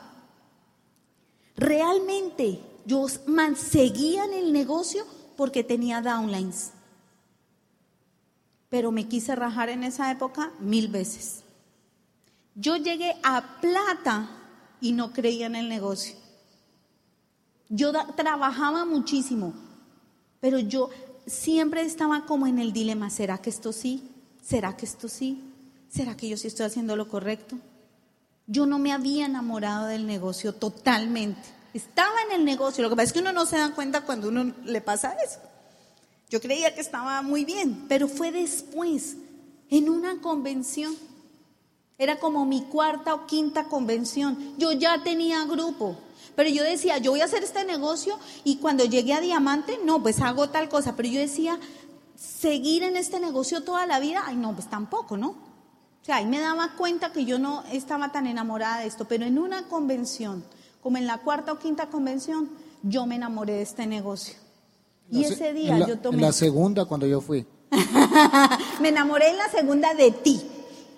Realmente 1.56 2.62
yo 2.86 3.08
seguía 3.56 4.26
en 4.26 4.34
el 4.34 4.54
negocio 4.54 5.06
porque 5.36 5.64
tenía 5.64 6.02
downlines. 6.02 6.72
Pero 8.70 8.92
me 8.92 9.08
quise 9.08 9.36
rajar 9.36 9.70
en 9.70 9.84
esa 9.84 10.10
época 10.12 10.52
mil 10.60 10.88
veces. 10.88 11.39
Yo 12.56 12.78
llegué 12.78 13.16
a 13.24 13.60
plata 13.62 14.30
y 14.82 14.92
no 14.94 15.12
creía 15.14 15.48
en 15.48 15.56
el 15.56 15.70
negocio. 15.70 16.16
Yo 17.70 17.92
trabajaba 18.16 18.86
muchísimo, 18.86 19.54
pero 20.40 20.60
yo 20.60 20.90
siempre 21.28 21.82
estaba 21.82 22.26
como 22.26 22.48
en 22.48 22.60
el 22.60 22.74
dilema, 22.74 23.10
¿será 23.10 23.38
que 23.38 23.50
esto 23.50 23.72
sí? 23.72 24.04
¿Será 24.42 24.76
que 24.76 24.86
esto 24.86 25.08
sí? 25.08 25.44
¿Será 25.90 26.18
que 26.18 26.28
yo 26.28 26.38
sí 26.38 26.48
estoy 26.48 26.66
haciendo 26.66 26.96
lo 26.96 27.08
correcto? 27.08 27.58
Yo 28.48 28.66
no 28.66 28.80
me 28.80 28.92
había 28.92 29.28
enamorado 29.28 29.86
del 29.86 30.08
negocio 30.08 30.54
totalmente. 30.54 31.42
Estaba 31.74 32.16
en 32.28 32.40
el 32.40 32.46
negocio, 32.46 32.84
lo 32.84 32.90
que 32.90 32.96
pasa 32.96 33.08
es 33.08 33.14
que 33.14 33.20
uno 33.20 33.32
no 33.32 33.46
se 33.46 33.58
da 33.58 33.76
cuenta 33.76 34.02
cuando 34.02 34.30
uno 34.30 34.54
le 34.64 34.82
pasa 34.82 35.16
eso. 35.24 35.40
Yo 36.30 36.42
creía 36.42 36.74
que 36.74 36.82
estaba 36.82 37.22
muy 37.22 37.46
bien, 37.46 37.86
pero 37.88 38.08
fue 38.08 38.32
después, 38.32 39.18
en 39.70 39.90
una 39.90 40.20
convención. 40.22 40.96
Era 42.00 42.18
como 42.18 42.46
mi 42.46 42.62
cuarta 42.62 43.14
o 43.14 43.28
quinta 43.28 43.66
convención. 43.66 44.56
Yo 44.58 44.72
ya 44.72 45.04
tenía 45.04 45.44
grupo. 45.44 45.98
Pero 46.34 46.50
yo 46.50 46.64
decía, 46.64 46.98
yo 46.98 47.12
voy 47.12 47.20
a 47.20 47.26
hacer 47.26 47.44
este 47.44 47.66
negocio 47.66 48.18
y 48.46 48.56
cuando 48.56 48.86
llegué 48.86 49.14
a 49.14 49.20
Diamante, 49.20 49.78
no, 49.84 50.02
pues 50.02 50.22
hago 50.22 50.50
tal 50.50 50.70
cosa. 50.70 50.96
Pero 50.96 51.10
yo 51.10 51.20
decía, 51.20 51.60
seguir 52.16 52.84
en 52.84 52.96
este 52.96 53.20
negocio 53.20 53.64
toda 53.64 53.86
la 53.86 54.00
vida, 54.00 54.24
ay, 54.26 54.38
no, 54.38 54.54
pues 54.54 54.70
tampoco, 54.70 55.18
¿no? 55.18 55.32
O 55.32 56.06
sea, 56.06 56.16
ahí 56.16 56.26
me 56.26 56.40
daba 56.40 56.78
cuenta 56.78 57.12
que 57.12 57.26
yo 57.26 57.38
no 57.38 57.66
estaba 57.70 58.14
tan 58.14 58.28
enamorada 58.28 58.80
de 58.80 58.88
esto. 58.88 59.04
Pero 59.04 59.26
en 59.26 59.38
una 59.38 59.64
convención, 59.64 60.46
como 60.82 60.96
en 60.96 61.06
la 61.06 61.18
cuarta 61.18 61.52
o 61.52 61.60
quinta 61.60 61.88
convención, 61.88 62.50
yo 62.82 63.06
me 63.08 63.16
enamoré 63.16 63.56
de 63.56 63.64
este 63.64 63.86
negocio. 63.88 64.36
Y 65.12 65.26
ese 65.26 65.52
día 65.52 65.86
yo 65.86 66.00
tomé. 66.00 66.16
En 66.16 66.22
la 66.22 66.32
segunda, 66.32 66.86
cuando 66.86 67.06
yo 67.08 67.20
fui. 67.20 67.46
me 68.82 68.88
enamoré 68.88 69.32
en 69.32 69.38
la 69.38 69.50
segunda 69.50 69.94
de 69.94 70.12
ti 70.12 70.42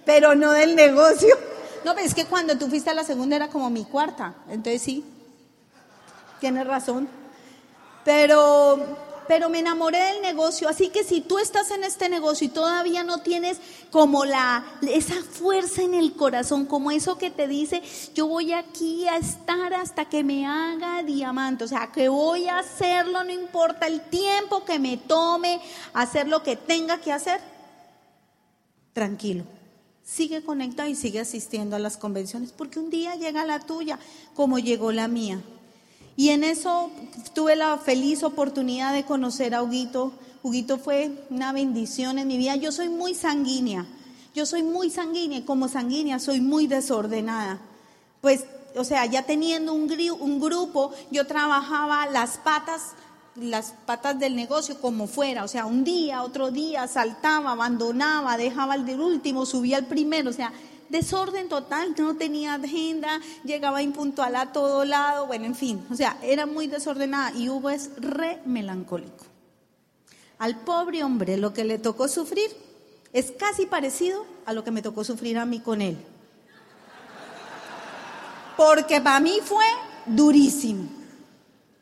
pero 0.06 0.36
no 0.36 0.52
del 0.52 0.76
negocio. 0.76 1.36
No, 1.84 1.96
pero 1.96 2.06
es 2.06 2.14
que 2.14 2.26
cuando 2.26 2.56
tú 2.60 2.68
fuiste 2.68 2.92
a 2.92 2.94
la 2.94 3.04
segunda 3.04 3.36
era 3.36 3.48
como 3.48 3.68
mi 3.72 3.86
cuarta. 3.86 4.36
Entonces 4.50 4.84
sí, 4.84 5.04
tienes 6.40 6.68
razón. 6.68 7.10
Pero, 8.06 8.80
pero 9.28 9.50
me 9.50 9.60
enamoré 9.60 9.98
del 9.98 10.22
negocio. 10.22 10.70
Así 10.70 10.90
que 10.90 11.04
si 11.04 11.22
tú 11.22 11.40
estás 11.40 11.72
en 11.72 11.84
este 11.84 12.08
negocio 12.08 12.46
y 12.46 12.52
todavía 12.52 13.04
no 13.04 13.24
tienes 13.24 13.58
como 13.90 14.26
la, 14.26 14.64
esa 14.84 15.16
fuerza 15.24 15.82
en 15.82 15.96
el 15.96 16.14
corazón, 16.16 16.68
como 16.68 16.92
eso 16.92 17.18
que 17.18 17.32
te 17.32 17.48
dice, 17.48 17.82
yo 18.14 18.28
voy 18.28 18.54
aquí 18.54 19.08
a 19.08 19.18
estar 19.18 19.74
hasta 19.74 20.06
que 20.06 20.24
me 20.24 20.46
haga 20.46 21.02
diamante. 21.02 21.64
O 21.64 21.68
sea, 21.68 21.92
que 21.92 22.10
voy 22.10 22.48
a 22.48 22.60
hacerlo, 22.60 23.24
no 23.24 23.32
importa 23.32 23.88
el 23.88 24.02
tiempo 24.02 24.64
que 24.66 24.78
me 24.78 24.98
tome, 24.98 25.60
hacer 25.94 26.28
lo 26.28 26.44
que 26.44 26.56
tenga 26.56 27.00
que 27.00 27.12
hacer. 27.12 27.42
Tranquilo 28.94 29.61
sigue 30.12 30.44
conectado 30.44 30.90
y 30.90 30.96
sigue 30.96 31.20
asistiendo 31.20 31.76
a 31.76 31.80
las 31.80 31.98
convenciones, 31.98 32.52
porque 32.52 32.80
un 32.80 32.90
día 32.90 33.16
llega 33.16 33.46
la 33.46 33.60
tuya, 33.60 33.98
como 34.36 34.60
llegó 34.60 34.92
la 34.92 35.08
mía. 35.08 35.42
Y 36.18 36.30
en 36.30 36.44
eso 36.44 36.92
tuve 37.34 37.56
la 37.56 37.78
feliz 37.78 38.24
oportunidad 38.24 38.94
de 38.94 39.06
conocer 39.06 39.56
a 39.56 39.64
Huguito. 39.64 40.12
Huguito 40.44 40.78
fue 40.78 41.26
una 41.30 41.54
bendición 41.54 42.20
en 42.20 42.28
mi 42.28 42.38
vida. 42.38 42.56
Yo 42.58 42.72
soy 42.72 42.90
muy 42.90 43.14
sanguínea, 43.14 43.86
yo 44.36 44.46
soy 44.46 44.64
muy 44.64 44.90
sanguínea 44.90 45.40
y 45.40 45.44
como 45.44 45.70
sanguínea 45.70 46.20
soy 46.20 46.42
muy 46.42 46.68
desordenada. 46.68 47.62
Pues, 48.20 48.46
o 48.76 48.84
sea, 48.84 49.06
ya 49.06 49.24
teniendo 49.24 49.74
un, 49.74 49.90
un 50.20 50.40
grupo, 50.42 50.92
yo 51.10 51.26
trabajaba 51.26 52.06
las 52.08 52.38
patas 52.38 52.92
las 53.42 53.74
patas 53.86 54.20
del 54.20 54.36
negocio 54.36 54.80
como 54.80 55.08
fuera, 55.08 55.44
o 55.44 55.48
sea, 55.48 55.66
un 55.66 55.84
día, 55.84 56.24
otro 56.24 56.52
día, 56.52 56.88
saltaba, 56.88 57.52
abandonaba, 57.52 58.38
dejaba 58.38 58.76
el 58.76 58.86
del 58.86 59.02
último, 59.02 59.46
subía 59.46 59.78
el 59.78 59.86
primero, 59.86 60.30
o 60.30 60.34
sea, 60.34 60.54
desorden 60.90 61.50
total, 61.50 61.96
no 61.98 62.16
tenía 62.16 62.54
agenda, 62.54 63.20
llegaba 63.44 63.82
impuntual 63.82 64.36
a 64.36 64.52
todo 64.52 64.86
lado, 64.86 65.26
bueno, 65.26 65.46
en 65.46 65.56
fin, 65.56 65.86
o 65.90 65.96
sea, 65.96 66.18
era 66.22 66.46
muy 66.46 66.68
desordenada 66.68 67.32
y 67.36 67.50
Hugo 67.50 67.70
es 67.70 67.92
re 67.98 68.40
melancólico. 68.46 69.26
Al 70.38 70.60
pobre 70.60 71.04
hombre 71.04 71.38
lo 71.38 71.54
que 71.54 71.64
le 71.64 71.80
tocó 71.80 72.08
sufrir 72.08 72.50
es 73.14 73.32
casi 73.32 73.66
parecido 73.66 74.26
a 74.46 74.54
lo 74.54 74.64
que 74.64 74.72
me 74.72 74.82
tocó 74.82 75.04
sufrir 75.04 75.38
a 75.38 75.46
mí 75.46 75.60
con 75.60 75.82
él. 75.82 75.98
Porque 78.58 79.02
para 79.02 79.20
mí 79.20 79.40
fue 79.44 79.66
durísimo 80.06 81.01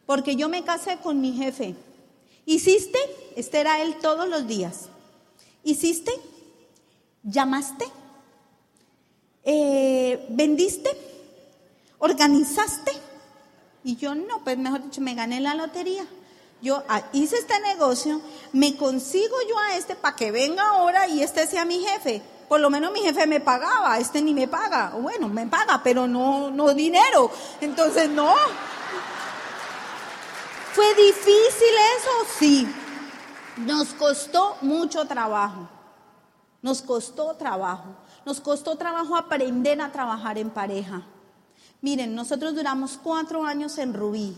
porque 0.09 0.35
yo 0.35 0.49
me 0.49 0.63
casé 0.63 0.97
con 0.97 1.21
mi 1.21 1.33
jefe. 1.33 1.75
¿Hiciste? 2.43 2.97
Este 3.35 3.59
era 3.59 3.79
él 3.83 3.95
todos 4.01 4.27
los 4.27 4.47
días. 4.47 4.89
¿Hiciste? 5.63 6.11
¿Llamaste? 7.21 7.85
Eh, 9.43 10.25
¿Vendiste? 10.29 10.89
¿Organizaste? 11.99 12.91
Y 13.83 13.97
yo 13.97 14.15
no, 14.15 14.43
pues 14.43 14.57
mejor 14.57 14.81
dicho, 14.81 14.99
me 14.99 15.13
gané 15.13 15.41
la 15.41 15.53
lotería. 15.53 16.07
Yo 16.59 16.83
ah, 16.89 17.03
hice 17.13 17.35
este 17.35 17.59
negocio, 17.59 18.19
me 18.51 18.75
consigo 18.77 19.35
yo 19.47 19.59
a 19.59 19.77
este 19.77 19.95
para 19.95 20.15
que 20.15 20.31
venga 20.31 20.69
ahora 20.69 21.07
y 21.07 21.21
este 21.21 21.45
sea 21.45 21.65
mi 21.65 21.85
jefe. 21.85 22.23
Por 22.47 22.61
lo 22.61 22.71
menos 22.71 22.91
mi 22.91 23.01
jefe 23.01 23.27
me 23.27 23.41
pagaba, 23.41 23.99
este 23.99 24.23
ni 24.23 24.33
me 24.33 24.47
paga. 24.47 24.89
Bueno, 24.99 25.29
me 25.29 25.45
paga, 25.45 25.81
pero 25.83 26.07
no, 26.07 26.49
no 26.49 26.73
dinero. 26.73 27.29
Entonces, 27.61 28.09
no, 28.09 28.33
¿Fue 30.79 30.95
difícil 30.95 31.75
eso? 31.97 32.09
Sí. 32.39 32.67
Nos 33.57 33.89
costó 33.89 34.55
mucho 34.61 35.03
trabajo. 35.03 35.67
Nos 36.61 36.81
costó 36.81 37.35
trabajo. 37.35 37.97
Nos 38.25 38.39
costó 38.39 38.77
trabajo 38.77 39.17
aprender 39.17 39.81
a 39.81 39.91
trabajar 39.91 40.37
en 40.37 40.49
pareja. 40.49 41.01
Miren, 41.81 42.15
nosotros 42.15 42.55
duramos 42.55 42.97
cuatro 43.03 43.43
años 43.43 43.77
en 43.77 43.93
Rubí. 43.93 44.37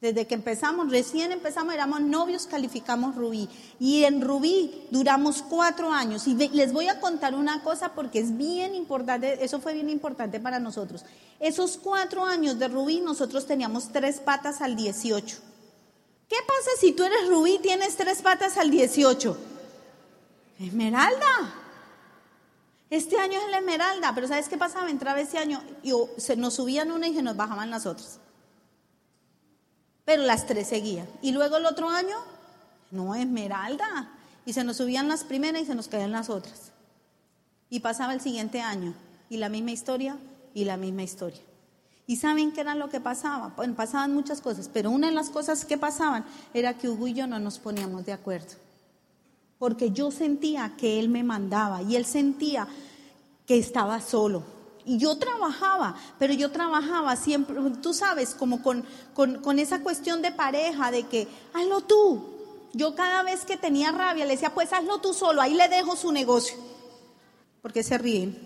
Desde 0.00 0.26
que 0.26 0.34
empezamos, 0.34 0.90
recién 0.90 1.30
empezamos, 1.30 1.72
éramos 1.72 2.00
novios, 2.00 2.48
calificamos 2.48 3.14
Rubí. 3.14 3.48
Y 3.78 4.02
en 4.02 4.20
Rubí 4.20 4.88
duramos 4.90 5.40
cuatro 5.40 5.92
años. 5.92 6.26
Y 6.26 6.34
les 6.34 6.72
voy 6.72 6.88
a 6.88 6.98
contar 6.98 7.36
una 7.36 7.62
cosa 7.62 7.92
porque 7.94 8.18
es 8.18 8.36
bien 8.36 8.74
importante, 8.74 9.44
eso 9.44 9.60
fue 9.60 9.74
bien 9.74 9.88
importante 9.88 10.40
para 10.40 10.58
nosotros. 10.58 11.04
Esos 11.40 11.76
cuatro 11.76 12.24
años 12.24 12.58
de 12.58 12.68
Rubí 12.68 13.00
nosotros 13.00 13.46
teníamos 13.46 13.92
tres 13.92 14.20
patas 14.20 14.60
al 14.60 14.76
18. 14.76 15.36
¿Qué 16.28 16.36
pasa 16.46 16.70
si 16.80 16.92
tú 16.92 17.04
eres 17.04 17.28
Rubí 17.28 17.54
y 17.54 17.58
tienes 17.58 17.96
tres 17.96 18.22
patas 18.22 18.56
al 18.56 18.70
18? 18.70 19.36
Esmeralda. 20.60 21.54
Este 22.88 23.18
año 23.18 23.38
es 23.38 23.50
la 23.50 23.58
Esmeralda, 23.58 24.14
pero 24.14 24.28
¿sabes 24.28 24.48
qué 24.48 24.56
pasaba? 24.56 24.90
Entraba 24.90 25.20
ese 25.20 25.38
año 25.38 25.62
y 25.82 25.92
se 26.18 26.36
nos 26.36 26.54
subían 26.54 26.90
una 26.92 27.08
y 27.08 27.14
se 27.14 27.22
nos 27.22 27.36
bajaban 27.36 27.70
las 27.70 27.86
otras 27.86 28.20
pero 30.06 30.22
las 30.22 30.46
tres 30.46 30.68
seguían. 30.68 31.06
Y 31.20 31.32
luego 31.32 31.58
el 31.58 31.66
otro 31.66 31.90
año, 31.90 32.16
no, 32.90 33.14
esmeralda. 33.14 34.08
Y 34.46 34.54
se 34.54 34.64
nos 34.64 34.78
subían 34.78 35.08
las 35.08 35.24
primeras 35.24 35.62
y 35.62 35.66
se 35.66 35.74
nos 35.74 35.88
caían 35.88 36.12
las 36.12 36.30
otras. 36.30 36.70
Y 37.68 37.80
pasaba 37.80 38.14
el 38.14 38.20
siguiente 38.20 38.60
año, 38.62 38.94
y 39.28 39.38
la 39.38 39.48
misma 39.48 39.72
historia, 39.72 40.16
y 40.56 40.64
la 40.64 40.78
misma 40.78 41.02
historia. 41.02 41.42
¿Y 42.06 42.16
saben 42.16 42.50
qué 42.50 42.62
era 42.62 42.74
lo 42.74 42.88
que 42.88 42.98
pasaba? 42.98 43.52
Bueno, 43.56 43.74
pasaban 43.74 44.14
muchas 44.14 44.40
cosas, 44.40 44.70
pero 44.72 44.90
una 44.90 45.08
de 45.08 45.12
las 45.12 45.28
cosas 45.28 45.66
que 45.66 45.76
pasaban 45.76 46.24
era 46.54 46.78
que 46.78 46.88
Hugo 46.88 47.08
y 47.08 47.12
yo 47.12 47.26
no 47.26 47.38
nos 47.38 47.58
poníamos 47.58 48.06
de 48.06 48.14
acuerdo. 48.14 48.54
Porque 49.58 49.90
yo 49.90 50.10
sentía 50.10 50.74
que 50.78 50.98
él 50.98 51.10
me 51.10 51.22
mandaba 51.22 51.82
y 51.82 51.94
él 51.94 52.06
sentía 52.06 52.66
que 53.46 53.58
estaba 53.58 54.00
solo. 54.00 54.44
Y 54.86 54.96
yo 54.96 55.18
trabajaba, 55.18 55.94
pero 56.18 56.32
yo 56.32 56.50
trabajaba 56.50 57.16
siempre, 57.16 57.54
tú 57.82 57.92
sabes, 57.92 58.34
como 58.34 58.62
con, 58.62 58.86
con, 59.12 59.58
esa 59.58 59.82
cuestión 59.82 60.22
de 60.22 60.32
pareja, 60.32 60.90
de 60.90 61.02
que 61.02 61.28
hazlo 61.52 61.82
tú. 61.82 62.24
Yo 62.72 62.94
cada 62.94 63.22
vez 63.24 63.44
que 63.44 63.58
tenía 63.58 63.92
rabia 63.92 64.24
le 64.24 64.32
decía, 64.32 64.54
pues 64.54 64.72
hazlo 64.72 65.02
tú 65.02 65.12
solo, 65.12 65.42
ahí 65.42 65.52
le 65.52 65.68
dejo 65.68 65.96
su 65.96 66.12
negocio. 66.12 66.56
porque 67.60 67.82
se 67.82 67.98
ríen? 67.98 68.45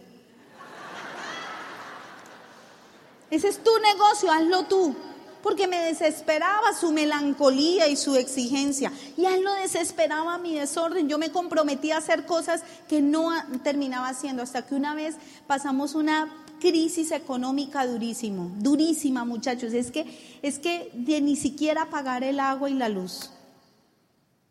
Ese 3.30 3.48
es 3.48 3.62
tu 3.62 3.70
negocio, 3.78 4.30
hazlo 4.30 4.64
tú 4.64 4.94
porque 5.42 5.66
me 5.66 5.80
desesperaba 5.80 6.74
su 6.78 6.92
melancolía 6.92 7.88
y 7.88 7.96
su 7.96 8.16
exigencia. 8.16 8.92
Y 9.16 9.24
a 9.26 9.34
él 9.34 9.42
lo 9.42 9.54
desesperaba 9.54 10.38
mi 10.38 10.54
desorden. 10.54 11.08
Yo 11.08 11.18
me 11.18 11.30
comprometía 11.30 11.96
a 11.96 11.98
hacer 11.98 12.26
cosas 12.26 12.62
que 12.88 13.00
no 13.00 13.30
terminaba 13.62 14.08
haciendo, 14.08 14.42
hasta 14.42 14.66
que 14.66 14.74
una 14.74 14.94
vez 14.94 15.16
pasamos 15.46 15.94
una 15.94 16.28
crisis 16.60 17.10
económica 17.10 17.86
durísimo, 17.86 18.50
durísima 18.56 19.24
muchachos. 19.24 19.72
Es 19.72 19.90
que, 19.90 20.06
es 20.42 20.58
que 20.58 20.90
de 20.92 21.20
ni 21.20 21.36
siquiera 21.36 21.88
pagar 21.88 22.22
el 22.22 22.38
agua 22.38 22.68
y 22.68 22.74
la 22.74 22.88
luz 22.88 23.30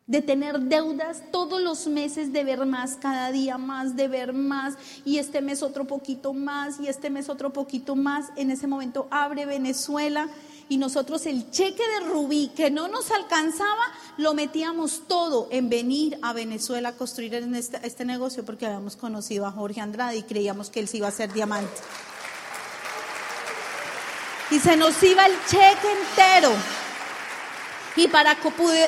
de 0.10 0.24
tener 0.24 0.60
deudas 0.60 1.22
todos 1.32 1.62
los 1.62 1.86
meses, 1.86 2.34
de 2.34 2.44
ver 2.44 2.66
más, 2.66 2.96
cada 2.96 3.32
día 3.32 3.60
más, 3.60 3.96
de 3.96 4.08
ver 4.08 4.34
más, 4.34 4.74
y 5.06 5.20
este 5.20 5.40
mes 5.40 5.62
otro 5.62 5.86
poquito 5.86 6.34
más, 6.34 6.80
y 6.80 6.88
este 6.88 7.12
mes 7.12 7.30
otro 7.30 7.54
poquito 7.54 7.96
más. 7.96 8.26
En 8.36 8.50
ese 8.50 8.66
momento 8.66 9.08
abre 9.12 9.46
Venezuela 9.46 10.28
y 10.68 10.78
nosotros 10.78 11.28
el 11.28 11.52
cheque 11.52 11.84
de 11.88 12.08
Rubí 12.08 12.52
que 12.56 12.72
no 12.72 12.88
nos 12.88 13.12
alcanzaba, 13.12 13.84
lo 14.18 14.34
metíamos 14.34 15.04
todo 15.08 15.48
en 15.52 15.70
venir 15.70 16.18
a 16.24 16.34
Venezuela 16.34 16.90
a 16.90 16.94
construir 16.94 17.36
este, 17.36 17.80
este, 17.84 18.04
negocio 18.04 18.44
porque 18.44 18.66
habíamos 18.66 18.96
conocido 18.96 19.46
a 19.46 19.52
Jorge 19.52 19.80
Andrade 19.80 20.18
y 20.18 20.24
creíamos 20.24 20.72
que 20.72 20.80
él 20.80 20.88
se 20.88 20.98
iba 20.98 21.06
a 21.06 21.10
hacer 21.10 21.32
diamante. 21.34 21.72
Y 24.50 24.58
se 24.58 24.76
nos 24.76 25.02
iba 25.04 25.28
el 25.28 25.36
cheque 25.48 25.92
entero. 26.10 26.52
Y 28.00 28.08
para 28.08 28.38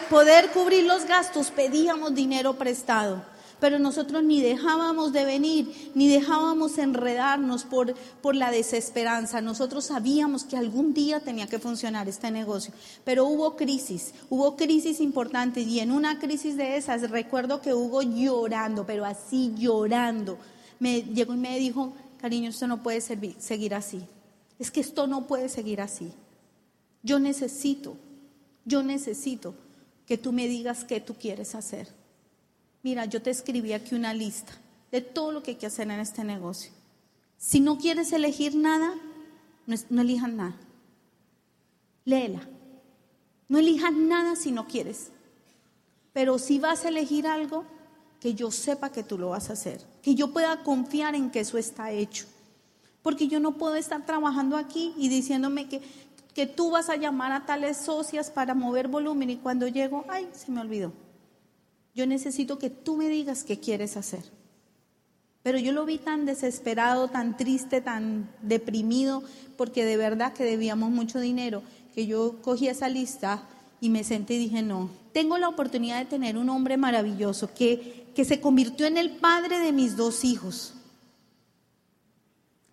poder 0.09 0.51
cubrir 0.51 0.85
los 0.85 1.03
gastos 1.05 1.51
pedíamos 1.51 2.15
dinero 2.15 2.53
prestado 2.53 3.21
pero 3.59 3.77
nosotros 3.77 4.23
ni 4.23 4.41
dejábamos 4.41 5.13
de 5.13 5.23
venir, 5.23 5.91
ni 5.93 6.07
dejábamos 6.07 6.79
enredarnos 6.79 7.63
por, 7.63 7.93
por 8.19 8.35
la 8.35 8.49
desesperanza. 8.49 9.39
Nosotros 9.39 9.85
sabíamos 9.85 10.43
que 10.43 10.57
algún 10.57 10.95
día 10.95 11.19
tenía 11.19 11.45
que 11.45 11.59
funcionar 11.59 12.09
este 12.09 12.31
negocio, 12.31 12.73
pero 13.03 13.25
hubo 13.25 13.55
crisis, 13.55 14.15
hubo 14.31 14.55
crisis 14.55 14.99
importantes 14.99 15.67
y 15.67 15.79
en 15.79 15.91
una 15.91 16.17
crisis 16.17 16.57
de 16.57 16.75
esas 16.75 17.07
recuerdo 17.11 17.61
que 17.61 17.75
hubo 17.75 18.01
llorando, 18.01 18.83
pero 18.87 19.05
así 19.05 19.53
llorando. 19.55 20.39
Me 20.79 21.03
llegó 21.03 21.35
y 21.35 21.37
me 21.37 21.59
dijo, 21.59 21.93
cariño, 22.19 22.49
esto 22.49 22.65
no 22.65 22.81
puede 22.81 22.99
seguir 22.99 23.75
así. 23.75 24.01
Es 24.57 24.71
que 24.71 24.79
esto 24.79 25.05
no 25.05 25.27
puede 25.27 25.49
seguir 25.49 25.81
así. 25.81 26.11
Yo 27.03 27.19
necesito, 27.19 27.95
yo 28.65 28.83
necesito 28.83 29.53
que 30.05 30.17
tú 30.17 30.31
me 30.31 30.47
digas 30.47 30.83
qué 30.83 30.99
tú 30.99 31.15
quieres 31.15 31.55
hacer. 31.55 31.87
Mira, 32.83 33.05
yo 33.05 33.21
te 33.21 33.29
escribí 33.29 33.73
aquí 33.73 33.95
una 33.95 34.13
lista 34.13 34.53
de 34.91 35.01
todo 35.01 35.31
lo 35.31 35.43
que 35.43 35.51
hay 35.51 35.57
que 35.57 35.67
hacer 35.67 35.89
en 35.89 35.99
este 35.99 36.23
negocio. 36.23 36.71
Si 37.37 37.59
no 37.59 37.77
quieres 37.77 38.11
elegir 38.11 38.55
nada, 38.55 38.93
no, 39.65 39.75
no 39.89 40.01
elijas 40.01 40.31
nada. 40.31 40.55
Léela. 42.05 42.47
No 43.47 43.59
elijas 43.59 43.93
nada 43.93 44.35
si 44.35 44.51
no 44.51 44.67
quieres. 44.67 45.11
Pero 46.13 46.39
si 46.39 46.59
vas 46.59 46.85
a 46.85 46.89
elegir 46.89 47.27
algo, 47.27 47.65
que 48.21 48.35
yo 48.35 48.51
sepa 48.51 48.91
que 48.91 49.03
tú 49.03 49.17
lo 49.17 49.29
vas 49.29 49.49
a 49.49 49.53
hacer, 49.53 49.81
que 50.03 50.13
yo 50.13 50.31
pueda 50.31 50.63
confiar 50.63 51.15
en 51.15 51.31
que 51.31 51.39
eso 51.39 51.57
está 51.57 51.91
hecho. 51.91 52.25
Porque 53.01 53.27
yo 53.27 53.39
no 53.39 53.57
puedo 53.57 53.75
estar 53.75 54.05
trabajando 54.05 54.57
aquí 54.57 54.93
y 54.95 55.09
diciéndome 55.09 55.67
que, 55.67 55.81
que 56.33 56.47
tú 56.47 56.71
vas 56.71 56.89
a 56.89 56.95
llamar 56.95 57.31
a 57.31 57.45
tales 57.45 57.77
socias 57.77 58.29
para 58.31 58.53
mover 58.53 58.87
volumen 58.87 59.29
y 59.29 59.37
cuando 59.37 59.67
llego, 59.67 60.05
ay, 60.07 60.27
se 60.33 60.51
me 60.51 60.61
olvidó. 60.61 60.93
Yo 61.93 62.05
necesito 62.07 62.57
que 62.57 62.69
tú 62.69 62.95
me 62.95 63.09
digas 63.09 63.43
qué 63.43 63.59
quieres 63.59 63.97
hacer. 63.97 64.23
Pero 65.43 65.57
yo 65.57 65.71
lo 65.71 65.85
vi 65.85 65.97
tan 65.97 66.25
desesperado, 66.25 67.07
tan 67.07 67.35
triste, 67.35 67.81
tan 67.81 68.29
deprimido, 68.41 69.23
porque 69.57 69.83
de 69.85 69.97
verdad 69.97 70.33
que 70.33 70.43
debíamos 70.43 70.91
mucho 70.91 71.19
dinero, 71.19 71.63
que 71.95 72.05
yo 72.05 72.41
cogí 72.41 72.67
esa 72.67 72.87
lista 72.87 73.43
y 73.81 73.89
me 73.89 74.03
senté 74.03 74.35
y 74.35 74.39
dije, 74.39 74.61
no, 74.61 74.89
tengo 75.13 75.37
la 75.37 75.49
oportunidad 75.49 75.97
de 75.97 76.05
tener 76.05 76.37
un 76.37 76.49
hombre 76.49 76.77
maravilloso 76.77 77.49
que, 77.53 78.05
que 78.15 78.23
se 78.23 78.39
convirtió 78.39 78.85
en 78.85 78.97
el 78.97 79.17
padre 79.17 79.59
de 79.59 79.71
mis 79.71 79.97
dos 79.97 80.23
hijos, 80.23 80.75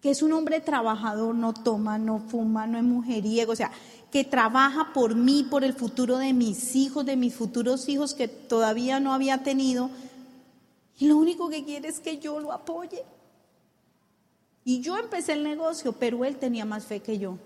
que 0.01 0.11
es 0.11 0.23
un 0.23 0.33
hombre 0.33 0.61
trabajador, 0.61 1.35
no 1.35 1.53
toma, 1.53 1.99
no 1.99 2.21
fuma, 2.21 2.67
no 2.67 2.79
es 2.79 2.85
mujeriego, 2.85 3.53
o 3.53 3.57
sea, 3.57 3.73
que 4.11 4.25
trabaja 4.25 4.93
por 4.93 5.15
mí, 5.15 5.47
por 5.49 5.65
el 5.65 5.75
futuro 5.75 6.19
de 6.19 6.33
mis 6.33 6.77
hijos, 6.77 7.05
de 7.05 7.17
mis 7.17 7.35
futuros 7.35 7.89
hijos 7.89 8.15
que 8.15 8.29
todavía 8.29 9.01
no 9.01 9.13
había 9.13 9.43
tenido, 9.43 9.91
y 10.99 11.07
lo 11.07 11.17
único 11.17 11.49
que 11.49 11.65
quiere 11.65 11.89
es 11.89 12.01
que 12.01 12.19
yo 12.19 12.41
lo 12.41 12.53
apoye. 12.53 13.05
Y 14.65 14.81
yo 14.81 14.99
empecé 14.99 15.33
el 15.33 15.45
negocio, 15.45 15.93
pero 15.93 16.25
él 16.25 16.37
tenía 16.37 16.65
más 16.65 16.85
fe 16.85 17.01
que 17.01 17.19
yo. 17.19 17.39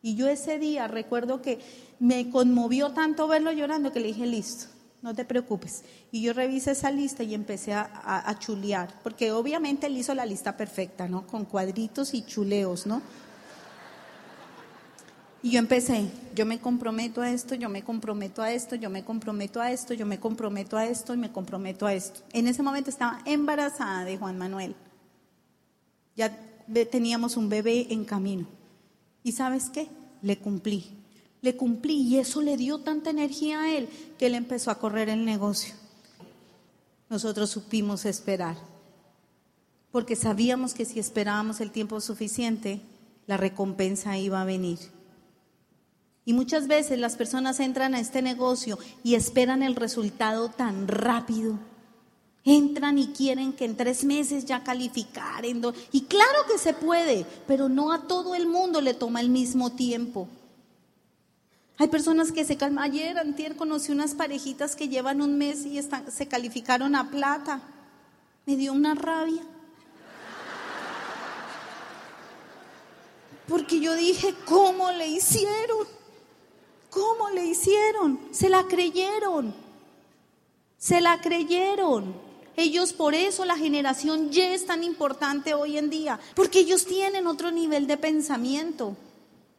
Y 0.00 0.14
yo 0.14 0.28
ese 0.28 0.58
día 0.58 0.86
recuerdo 0.86 1.42
que 1.42 1.58
me 1.98 2.30
conmovió 2.30 2.92
tanto 2.92 3.26
verlo 3.26 3.52
llorando 3.52 3.92
que 3.92 4.00
le 4.00 4.08
dije, 4.08 4.26
listo, 4.26 4.66
no 5.04 5.14
te 5.14 5.26
preocupes. 5.26 5.82
Y 6.10 6.22
yo 6.22 6.32
revisé 6.32 6.70
esa 6.70 6.90
lista 6.90 7.22
y 7.22 7.34
empecé 7.34 7.74
a, 7.74 8.36
chulear, 8.38 8.88
porque 9.02 9.32
obviamente 9.32 9.86
él 9.86 9.98
hizo 9.98 10.14
la 10.14 10.24
lista 10.24 10.56
perfecta, 10.56 11.06
¿no? 11.06 11.26
Con 11.26 11.44
cuadritos 11.44 12.14
y 12.14 12.24
chuleos, 12.24 12.86
¿no? 12.86 13.02
Y 15.42 15.50
yo 15.50 15.58
empecé, 15.58 16.10
yo 16.34 16.46
me 16.46 16.58
comprometo 16.58 17.20
a 17.20 17.30
esto, 17.30 17.54
yo 17.54 17.68
me 17.68 17.84
comprometo 17.84 18.40
a 18.40 18.50
esto, 18.50 18.76
yo 18.76 18.88
me 18.88 19.04
comprometo 19.04 19.60
a 19.60 19.70
esto, 19.70 19.92
yo 19.92 20.06
me 20.06 20.18
comprometo 20.18 20.78
a 20.78 20.86
esto 20.86 21.12
y 21.12 21.18
me 21.18 21.30
comprometo 21.30 21.86
a 21.86 21.92
esto. 21.92 22.22
En 22.32 22.48
ese 22.48 22.62
momento 22.62 22.88
estaba 22.88 23.20
embarazada 23.26 24.06
de 24.06 24.16
Juan 24.16 24.38
Manuel. 24.38 24.74
Ya 26.16 26.34
teníamos 26.90 27.36
un 27.36 27.50
bebé 27.50 27.88
en 27.90 28.06
camino. 28.06 28.46
¿Y 29.22 29.32
sabes 29.32 29.68
qué? 29.68 29.86
Le 30.22 30.38
cumplí. 30.38 31.03
Le 31.44 31.56
cumplí 31.56 31.96
y 31.96 32.18
eso 32.18 32.40
le 32.40 32.56
dio 32.56 32.78
tanta 32.78 33.10
energía 33.10 33.60
a 33.60 33.76
él 33.76 33.90
que 34.18 34.28
él 34.28 34.34
empezó 34.34 34.70
a 34.70 34.78
correr 34.78 35.10
el 35.10 35.26
negocio. 35.26 35.74
Nosotros 37.10 37.50
supimos 37.50 38.06
esperar, 38.06 38.56
porque 39.92 40.16
sabíamos 40.16 40.72
que 40.72 40.86
si 40.86 40.98
esperábamos 40.98 41.60
el 41.60 41.70
tiempo 41.70 42.00
suficiente, 42.00 42.80
la 43.26 43.36
recompensa 43.36 44.16
iba 44.16 44.40
a 44.40 44.46
venir. 44.46 44.78
Y 46.24 46.32
muchas 46.32 46.66
veces 46.66 46.98
las 46.98 47.16
personas 47.16 47.60
entran 47.60 47.94
a 47.94 48.00
este 48.00 48.22
negocio 48.22 48.78
y 49.02 49.14
esperan 49.14 49.62
el 49.62 49.76
resultado 49.76 50.48
tan 50.48 50.88
rápido. 50.88 51.58
Entran 52.42 52.96
y 52.96 53.08
quieren 53.08 53.52
que 53.52 53.66
en 53.66 53.76
tres 53.76 54.02
meses 54.02 54.46
ya 54.46 54.64
calificar. 54.64 55.44
y 55.44 56.00
claro 56.04 56.38
que 56.50 56.56
se 56.56 56.72
puede, 56.72 57.26
pero 57.46 57.68
no 57.68 57.92
a 57.92 58.06
todo 58.06 58.34
el 58.34 58.46
mundo 58.46 58.80
le 58.80 58.94
toma 58.94 59.20
el 59.20 59.28
mismo 59.28 59.72
tiempo. 59.72 60.26
Hay 61.76 61.88
personas 61.88 62.30
que 62.30 62.44
se 62.44 62.56
calman. 62.56 62.84
Ayer, 62.84 63.18
antier, 63.18 63.56
conocí 63.56 63.90
unas 63.90 64.14
parejitas 64.14 64.76
que 64.76 64.88
llevan 64.88 65.20
un 65.20 65.36
mes 65.36 65.66
y 65.66 65.80
se 65.82 66.28
calificaron 66.28 66.94
a 66.94 67.10
plata. 67.10 67.60
Me 68.46 68.56
dio 68.56 68.72
una 68.72 68.94
rabia. 68.94 69.42
Porque 73.48 73.80
yo 73.80 73.94
dije, 73.94 74.34
¿cómo 74.44 74.92
le 74.92 75.08
hicieron? 75.08 75.86
¿Cómo 76.90 77.28
le 77.30 77.44
hicieron? 77.44 78.20
Se 78.30 78.48
la 78.48 78.64
creyeron. 78.64 79.54
Se 80.78 81.00
la 81.00 81.20
creyeron. 81.20 82.14
Ellos 82.56 82.92
por 82.92 83.14
eso 83.14 83.44
la 83.44 83.56
generación 83.56 84.30
Y 84.32 84.40
es 84.40 84.64
tan 84.64 84.84
importante 84.84 85.54
hoy 85.54 85.76
en 85.76 85.90
día, 85.90 86.20
porque 86.36 86.60
ellos 86.60 86.86
tienen 86.86 87.26
otro 87.26 87.50
nivel 87.50 87.88
de 87.88 87.96
pensamiento, 87.96 88.96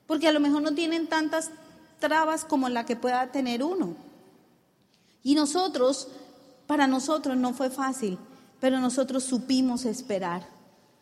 porque 0.08 0.30
a 0.30 0.32
lo 0.32 0.40
mejor 0.40 0.62
no 0.62 0.74
tienen 0.74 1.08
tantas 1.08 1.52
trabas 2.00 2.46
como 2.46 2.70
la 2.70 2.86
que 2.86 2.96
pueda 2.96 3.32
tener 3.32 3.64
uno. 3.64 3.96
Y 5.24 5.36
nosotros, 5.36 6.08
para 6.68 6.88
nosotros 6.88 7.36
no 7.38 7.54
fue 7.54 7.70
fácil, 7.70 8.18
pero 8.60 8.80
nosotros 8.80 9.24
supimos 9.24 9.86
esperar. 9.86 10.48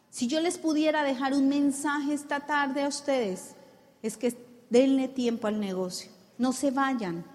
Si 0.09 0.27
yo 0.27 0.39
les 0.39 0.57
pudiera 0.57 1.03
dejar 1.03 1.33
un 1.33 1.49
mensaje 1.49 2.13
esta 2.13 2.41
tarde 2.41 2.83
a 2.83 2.87
ustedes, 2.87 3.55
es 4.01 4.15
que 4.17 4.37
denle 4.69 5.07
tiempo 5.07 5.47
al 5.47 5.59
negocio. 5.59 6.11
No 6.37 6.53
se 6.53 6.71
vayan 6.71 7.25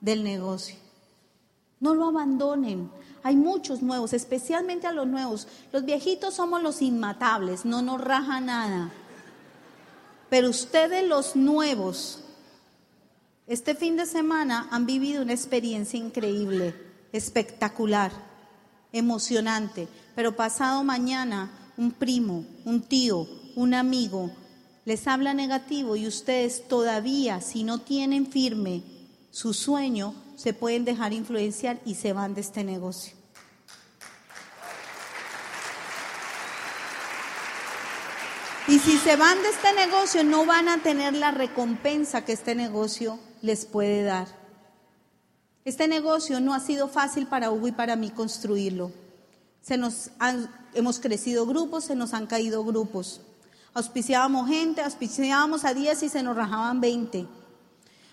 del 0.00 0.22
negocio. 0.22 0.76
No 1.80 1.94
lo 1.94 2.06
abandonen. 2.06 2.90
Hay 3.22 3.36
muchos 3.36 3.82
nuevos, 3.82 4.12
especialmente 4.12 4.86
a 4.86 4.92
los 4.92 5.06
nuevos. 5.06 5.48
Los 5.72 5.84
viejitos 5.84 6.34
somos 6.34 6.62
los 6.62 6.80
inmatables, 6.80 7.64
no 7.64 7.82
nos 7.82 8.00
raja 8.00 8.40
nada. 8.40 8.90
Pero 10.28 10.50
ustedes 10.50 11.06
los 11.06 11.36
nuevos, 11.36 12.22
este 13.46 13.76
fin 13.76 13.96
de 13.96 14.06
semana 14.06 14.66
han 14.72 14.86
vivido 14.86 15.22
una 15.22 15.32
experiencia 15.32 15.98
increíble, 15.98 16.74
espectacular, 17.12 18.10
emocionante. 18.92 19.86
Pero 20.16 20.34
pasado 20.34 20.82
mañana, 20.82 21.72
un 21.76 21.92
primo, 21.92 22.44
un 22.64 22.82
tío, 22.82 23.28
un 23.54 23.74
amigo, 23.74 24.32
les 24.84 25.06
habla 25.06 25.32
negativo 25.32 25.94
y 25.94 26.06
ustedes 26.08 26.66
todavía, 26.66 27.40
si 27.40 27.62
no 27.62 27.80
tienen 27.80 28.26
firme 28.26 28.82
su 29.30 29.54
sueño, 29.54 30.14
se 30.36 30.52
pueden 30.52 30.84
dejar 30.84 31.12
influenciar 31.12 31.80
y 31.84 31.94
se 31.94 32.12
van 32.12 32.34
de 32.34 32.40
este 32.40 32.64
negocio. 32.64 33.14
Y 38.68 38.80
si 38.80 38.98
se 38.98 39.14
van 39.14 39.40
de 39.42 39.48
este 39.50 39.72
negocio, 39.74 40.24
no 40.24 40.44
van 40.44 40.68
a 40.68 40.78
tener 40.78 41.14
la 41.14 41.30
recompensa 41.30 42.24
que 42.24 42.32
este 42.32 42.56
negocio 42.56 43.20
les 43.46 43.64
puede 43.64 44.02
dar. 44.02 44.28
Este 45.64 45.88
negocio 45.88 46.40
no 46.40 46.54
ha 46.54 46.60
sido 46.60 46.88
fácil 46.88 47.26
para 47.26 47.50
Hugo 47.50 47.68
y 47.68 47.72
para 47.72 47.96
mí 47.96 48.10
construirlo. 48.10 48.92
Se 49.62 49.76
nos 49.76 50.10
hemos 50.74 51.00
crecido 51.00 51.46
grupos, 51.46 51.84
se 51.84 51.96
nos 51.96 52.14
han 52.14 52.26
caído 52.26 52.64
grupos. 52.64 53.20
Auspiciábamos 53.74 54.48
gente, 54.48 54.82
auspiciábamos 54.82 55.64
a 55.64 55.74
10 55.74 56.04
y 56.04 56.08
se 56.08 56.22
nos 56.22 56.36
rajaban 56.36 56.80
20. 56.80 57.26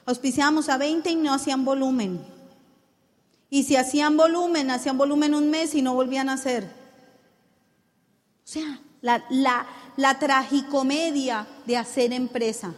Auspiciábamos 0.06 0.70
a 0.70 0.78
20 0.78 1.12
y 1.12 1.16
no 1.16 1.34
hacían 1.34 1.64
volumen. 1.64 2.26
Y 3.50 3.64
si 3.64 3.76
hacían 3.76 4.18
volumen, 4.18 4.72
hacían 4.72 4.98
volumen 4.98 5.36
un 5.36 5.50
mes 5.50 5.76
y 5.76 5.82
no 5.82 5.94
volvían 5.94 6.30
a 6.30 6.34
hacer. 6.34 6.64
O 6.64 8.48
sea, 8.48 8.82
la, 9.02 9.24
la, 9.30 9.68
la 9.96 10.18
tragicomedia 10.18 11.48
de 11.66 11.78
hacer 11.78 12.14
empresa. 12.14 12.74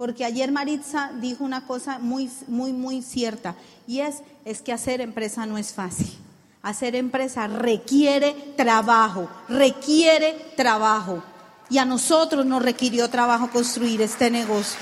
Porque 0.00 0.24
ayer 0.24 0.50
Maritza 0.50 1.10
dijo 1.20 1.44
una 1.44 1.66
cosa 1.66 1.98
muy, 1.98 2.30
muy, 2.48 2.72
muy 2.72 3.02
cierta. 3.02 3.54
Y 3.86 4.00
es, 4.00 4.22
es 4.46 4.62
que 4.62 4.72
hacer 4.72 5.02
empresa 5.02 5.44
no 5.44 5.58
es 5.58 5.74
fácil. 5.74 6.10
Hacer 6.62 6.96
empresa 6.96 7.46
requiere 7.48 8.32
trabajo, 8.56 9.28
requiere 9.46 10.54
trabajo 10.56 11.22
y 11.68 11.76
a 11.76 11.84
nosotros 11.84 12.46
nos 12.46 12.62
requirió 12.62 13.10
trabajo 13.10 13.50
construir 13.50 14.00
este 14.00 14.30
negocio. 14.30 14.80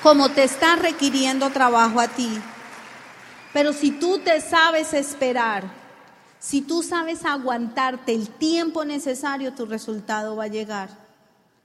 Como 0.00 0.28
te 0.28 0.44
está 0.44 0.76
requiriendo 0.76 1.50
trabajo 1.50 1.98
a 1.98 2.06
ti. 2.06 2.30
Pero 3.52 3.72
si 3.72 3.90
tú 3.90 4.20
te 4.20 4.40
sabes 4.40 4.94
esperar, 4.94 5.64
si 6.38 6.60
tú 6.60 6.84
sabes 6.84 7.24
aguantarte 7.24 8.12
el 8.12 8.28
tiempo 8.28 8.84
necesario, 8.84 9.54
tu 9.54 9.66
resultado 9.66 10.36
va 10.36 10.44
a 10.44 10.46
llegar. 10.46 11.07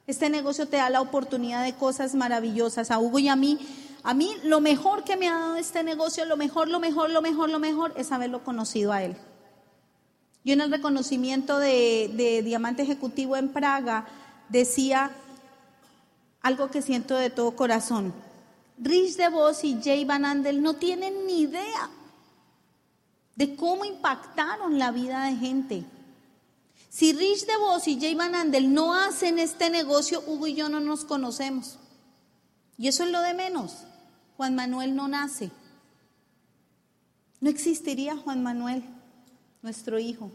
Este 0.05 0.29
negocio 0.29 0.67
te 0.67 0.77
da 0.77 0.89
la 0.89 1.01
oportunidad 1.01 1.63
de 1.63 1.73
cosas 1.73 2.13
maravillosas. 2.13 2.91
A 2.91 2.99
Hugo 2.99 3.19
y 3.19 3.29
a 3.29 3.35
mí, 3.35 3.57
a 4.03 4.13
mí 4.13 4.35
lo 4.43 4.59
mejor 4.59 5.03
que 5.03 5.15
me 5.15 5.29
ha 5.29 5.37
dado 5.37 5.55
este 5.55 5.83
negocio, 5.83 6.25
lo 6.25 6.35
mejor, 6.35 6.67
lo 6.67 6.79
mejor, 6.79 7.09
lo 7.09 7.21
mejor, 7.21 7.49
lo 7.49 7.59
mejor, 7.59 7.93
es 7.95 8.11
haberlo 8.11 8.43
conocido 8.43 8.91
a 8.91 9.03
él. 9.03 9.15
Yo 10.43 10.53
en 10.53 10.61
el 10.61 10.71
reconocimiento 10.71 11.57
de, 11.57 12.41
Diamante 12.43 12.83
Ejecutivo 12.83 13.37
en 13.37 13.53
Praga 13.53 14.05
decía 14.49 15.11
algo 16.41 16.69
que 16.69 16.81
siento 16.81 17.15
de 17.15 17.29
todo 17.29 17.55
corazón. 17.55 18.13
Rich 18.77 19.15
DeVos 19.15 19.63
y 19.63 19.79
Jay 19.81 20.03
Van 20.03 20.25
Andel 20.25 20.61
no 20.61 20.73
tienen 20.73 21.25
ni 21.25 21.41
idea 21.41 21.89
de 23.35 23.55
cómo 23.55 23.85
impactaron 23.85 24.77
la 24.77 24.91
vida 24.91 25.23
de 25.25 25.35
gente. 25.37 25.85
Si 26.93 27.11
Rich 27.11 27.47
DeVos 27.47 27.87
y 27.87 27.99
Jay 27.99 28.13
Van 28.13 28.35
Andel 28.35 28.71
no 28.71 28.93
hacen 28.93 29.39
este 29.39 29.71
negocio, 29.71 30.23
Hugo 30.27 30.45
y 30.45 30.53
yo 30.53 30.69
no 30.69 30.79
nos 30.79 31.05
conocemos. 31.05 31.79
Y 32.77 32.87
eso 32.87 33.03
es 33.03 33.09
lo 33.09 33.19
de 33.21 33.33
menos. 33.33 33.77
Juan 34.37 34.53
Manuel 34.53 34.95
no 34.95 35.07
nace. 35.07 35.49
No 37.41 37.49
existiría 37.49 38.15
Juan 38.15 38.43
Manuel. 38.43 38.83
nuestro 39.63 39.97
hijo. 39.97 40.29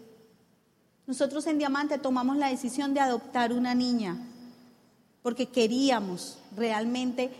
Nosotros 1.07 1.47
en 1.47 1.59
Diamante 1.59 1.97
tomamos 1.97 2.37
la 2.37 2.49
decisión 2.49 2.93
de 2.93 3.01
adoptar 3.01 3.53
una 3.53 3.77
niña 3.77 4.17
porque 5.23 5.47
queríamos 5.47 6.39
realmente, 6.57 7.31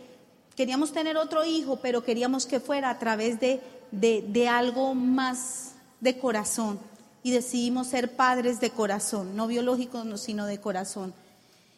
queríamos 0.55 0.93
tener 0.93 1.17
otro 1.17 1.45
hijo, 1.45 1.81
pero 1.81 2.05
queríamos 2.05 2.47
que 2.47 2.61
fuera 2.61 2.89
a 2.91 3.01
través 3.01 3.41
de, 3.41 3.61
de, 3.91 4.49
algo 4.49 4.95
más 4.95 5.73
de 5.99 6.19
corazón. 6.19 6.79
Y 7.23 7.33
decidimos 7.33 7.89
ser 7.89 8.17
padres 8.17 8.61
de 8.61 8.71
corazón, 8.71 9.37
no 9.37 9.47
biológicos, 9.47 10.21
sino 10.21 10.47
de 10.47 10.61
corazón. 10.61 11.13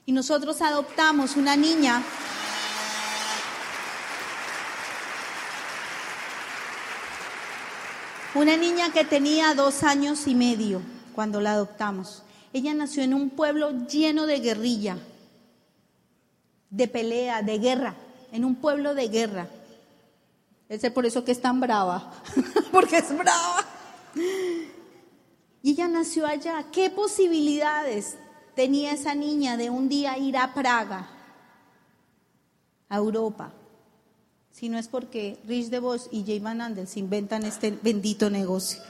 Y 0.07 0.13
nosotros 0.13 0.61
adoptamos 0.61 1.37
una 1.37 1.57
niña 1.57 2.03
Una 8.33 8.57
niña 8.57 8.93
que 8.93 9.05
tenía 9.05 9.55
dos 9.55 9.83
años 9.83 10.29
y 10.29 10.37
medio 10.37 10.81
cuando 11.17 11.41
la 11.41 11.53
adoptamos. 11.53 12.23
Ella 12.53 12.73
nació 12.75 13.03
en 13.03 13.13
un 13.13 13.31
pueblo 13.31 13.87
lleno 13.89 14.27
de 14.27 14.39
guerrilla, 14.39 14.99
de 16.71 16.87
pelea, 16.87 17.43
de 17.43 17.59
guerra, 17.59 17.97
en 18.31 18.45
un 18.45 18.55
pueblo 18.55 18.95
de 18.95 19.09
guerra. 19.09 19.49
Es 20.69 20.89
por 20.93 21.07
eso 21.07 21.25
que 21.25 21.33
es 21.33 21.41
tan 21.41 21.61
brava, 21.61 22.13
porque 22.73 22.99
es 22.99 23.17
brava. 23.17 23.67
Y 25.63 25.73
ella 25.73 25.89
nació 25.89 26.27
allá. 26.27 26.67
¿Qué 26.73 26.91
posibilidades 26.91 28.17
tenía 28.55 28.93
esa 28.93 29.15
niña 29.15 29.57
de 29.57 29.71
un 29.71 29.89
día 29.89 30.19
ir 30.19 30.37
a 30.37 30.55
Praga, 30.55 31.09
a 32.89 32.97
Europa? 32.97 33.53
si 34.61 34.69
no 34.69 34.79
es 34.79 34.89
porque 34.89 35.39
Rich 35.47 35.69
DeVos 35.69 36.09
y 36.11 36.25
Jay 36.25 36.39
Van 36.39 36.61
Andel 36.61 36.87
se 36.87 36.99
inventan 37.01 37.45
este 37.45 37.71
bendito 37.71 38.29
negocio. 38.29 38.83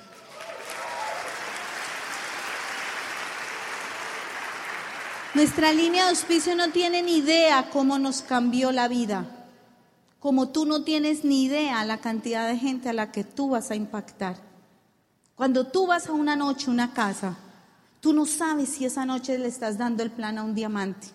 Nuestra 5.33 5.73
línea 5.73 6.05
de 6.05 6.11
auspicio 6.11 6.57
no 6.57 6.73
tiene 6.73 7.03
ni 7.03 7.19
idea 7.19 7.71
cómo 7.71 8.01
nos 8.01 8.23
cambió 8.23 8.73
la 8.73 8.89
vida, 8.89 9.47
como 10.19 10.49
tú 10.49 10.67
no 10.67 10.83
tienes 10.83 11.25
ni 11.25 11.45
idea 11.45 11.85
la 11.85 11.99
cantidad 11.99 12.49
de 12.49 12.59
gente 12.59 12.89
a 12.89 12.93
la 12.93 13.13
que 13.13 13.23
tú 13.23 13.51
vas 13.51 13.71
a 13.71 13.77
impactar. 13.77 14.50
Cuando 15.41 15.67
tú 15.67 15.87
vas 15.87 16.07
a 16.07 16.13
una 16.13 16.37
noche, 16.37 16.71
una 16.71 16.93
casa, 16.93 17.35
tú 18.01 18.13
no 18.13 18.27
sabes 18.27 18.69
si 18.69 18.85
esa 18.85 19.07
noche 19.07 19.39
le 19.39 19.49
estás 19.49 19.79
dando 19.79 20.03
el 20.03 20.11
plan 20.11 20.37
a 20.37 20.45
un 20.45 20.55
diamante. 20.55 21.07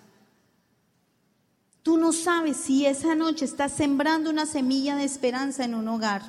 Tú 1.83 1.97
no 1.97 2.11
sabes 2.11 2.57
si 2.57 2.87
esa 2.87 3.13
noche 3.13 3.45
estás 3.45 3.73
sembrando 3.73 4.31
una 4.31 4.47
semilla 4.47 4.95
de 4.95 5.03
esperanza 5.03 5.63
en 5.63 5.75
un 5.75 5.87
hogar. 5.87 6.23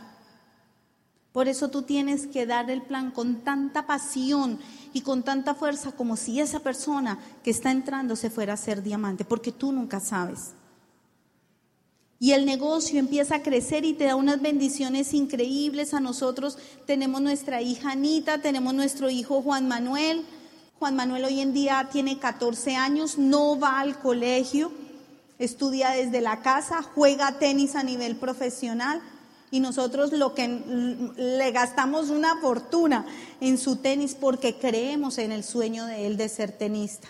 Por 1.33 1.49
eso 1.49 1.71
tú 1.71 1.85
tienes 1.85 2.27
que 2.27 2.45
dar 2.45 2.71
el 2.71 2.83
plan 2.83 3.13
con 3.13 3.37
tanta 3.37 3.87
pasión 3.87 4.59
y 4.93 5.01
con 5.01 5.23
tanta 5.23 5.55
fuerza 5.55 5.93
como 5.93 6.19
si 6.19 6.39
esa 6.39 6.61
persona 6.61 7.19
que 7.43 7.51
está 7.51 7.71
entrando 7.71 8.15
se 8.15 8.29
fuera 8.29 8.53
a 8.53 8.59
ser 8.59 8.83
diamante, 8.83 9.25
porque 9.25 9.53
tú 9.53 9.73
nunca 9.73 10.01
sabes. 10.01 10.53
Y 12.19 12.33
el 12.33 12.47
negocio 12.47 12.99
empieza 12.99 13.37
a 13.37 13.43
crecer 13.43 13.85
y 13.85 13.93
te 13.93 14.05
da 14.05 14.17
unas 14.17 14.41
bendiciones 14.41 15.13
increíbles. 15.13 15.93
A 15.95 16.01
nosotros 16.01 16.59
tenemos 16.87 17.21
nuestra 17.21 17.63
hija 17.63 17.93
Anita, 17.93 18.41
tenemos 18.41 18.75
nuestro 18.75 19.11
hijo 19.11 19.43
Juan 19.43 19.69
Manuel. 19.69 20.25
Juan 20.79 20.97
Manuel 20.97 21.25
hoy 21.25 21.41
en 21.41 21.53
día 21.53 21.89
tiene 21.93 22.19
14 22.19 22.77
años, 22.77 23.19
no 23.19 23.59
va 23.59 23.81
al 23.81 23.99
colegio 23.99 24.73
estudia 25.39 25.91
desde 25.91 26.21
la 26.21 26.41
casa, 26.41 26.83
juega 26.83 27.39
tenis 27.39 27.77
a 27.77 27.83
nivel 27.83 28.17
profesional 28.17 29.03
y 29.51 29.61
nosotros 29.61 30.13
lo 30.13 30.35
que 30.35 30.49
le 31.17 31.51
gastamos 31.53 32.11
una 32.11 32.41
fortuna 32.41 33.07
en 33.41 33.59
su 33.59 33.77
tenis 33.77 34.15
porque 34.15 34.59
creemos 34.59 35.19
en 35.19 35.33
el 35.33 35.45
sueño 35.45 35.87
de 35.87 36.07
él 36.07 36.17
de 36.17 36.29
ser 36.29 36.53
tenista. 36.53 37.09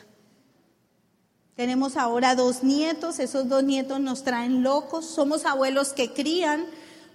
Tenemos 1.57 1.97
ahora 1.97 2.35
dos 2.35 2.63
nietos, 2.63 3.19
esos 3.19 3.49
dos 3.49 3.65
nietos 3.65 3.99
nos 3.99 4.25
traen 4.25 4.63
locos, 4.63 5.07
somos 5.07 5.47
abuelos 5.47 5.95
que 5.95 6.13
crían 6.13 6.67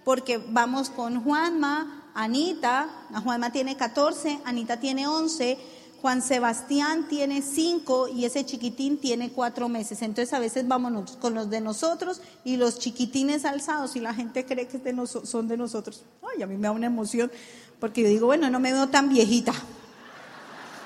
porque 0.04 0.38
vamos 0.38 0.90
con 0.90 1.22
Juanma, 1.22 2.10
Anita, 2.12 2.88
Juanma 3.22 3.52
tiene 3.52 3.76
14, 3.76 4.40
Anita 4.44 4.80
tiene 4.80 5.06
11, 5.06 5.58
Juan 6.00 6.22
Sebastián 6.22 7.06
tiene 7.08 7.40
cinco 7.40 8.08
y 8.08 8.24
ese 8.24 8.44
chiquitín 8.44 8.98
tiene 8.98 9.30
cuatro 9.30 9.68
meses. 9.68 10.02
Entonces 10.02 10.34
a 10.34 10.40
veces 10.40 10.66
vámonos 10.66 11.12
con 11.18 11.34
los 11.34 11.48
de 11.48 11.60
nosotros 11.60 12.20
y 12.44 12.56
los 12.56 12.80
chiquitines 12.80 13.44
alzados 13.44 13.94
y 13.94 14.00
la 14.00 14.12
gente 14.12 14.44
cree 14.44 14.66
que 14.66 14.80
son 15.22 15.46
de 15.46 15.56
nosotros. 15.56 16.02
Ay, 16.34 16.42
a 16.42 16.48
mí 16.48 16.56
me 16.56 16.62
da 16.62 16.72
una 16.72 16.86
emoción 16.86 17.30
porque 17.78 18.02
yo 18.02 18.08
digo, 18.08 18.26
bueno, 18.26 18.50
no 18.50 18.58
me 18.58 18.72
veo 18.72 18.88
tan 18.88 19.08
viejita. 19.08 19.54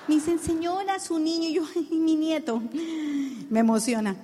Me 0.08 0.14
dicen, 0.14 0.38
señora, 0.38 0.98
su 1.00 1.18
niño, 1.18 1.48
y 1.48 1.54
yo, 1.54 1.62
mi 1.90 2.14
nieto. 2.14 2.62
Me 3.50 3.60
emociona. 3.60 4.16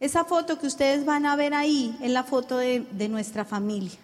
Esa 0.00 0.24
foto 0.24 0.58
que 0.58 0.66
ustedes 0.66 1.04
van 1.04 1.26
a 1.26 1.36
ver 1.36 1.54
ahí 1.54 1.96
es 2.00 2.10
la 2.10 2.24
foto 2.24 2.58
de 2.58 3.08
nuestra 3.08 3.44
familia, 3.44 3.98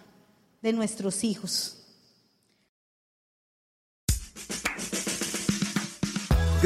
de 0.61 0.73
nuestros 0.73 1.23
hijos. 1.23 1.75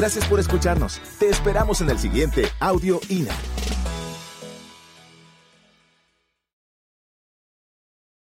Gracias 0.00 0.24
por 0.28 0.40
escucharnos. 0.40 0.98
Te 1.18 1.28
esperamos 1.28 1.82
en 1.82 1.90
el 1.90 1.98
siguiente 1.98 2.48
Audio 2.58 3.00
INA. 3.10 3.34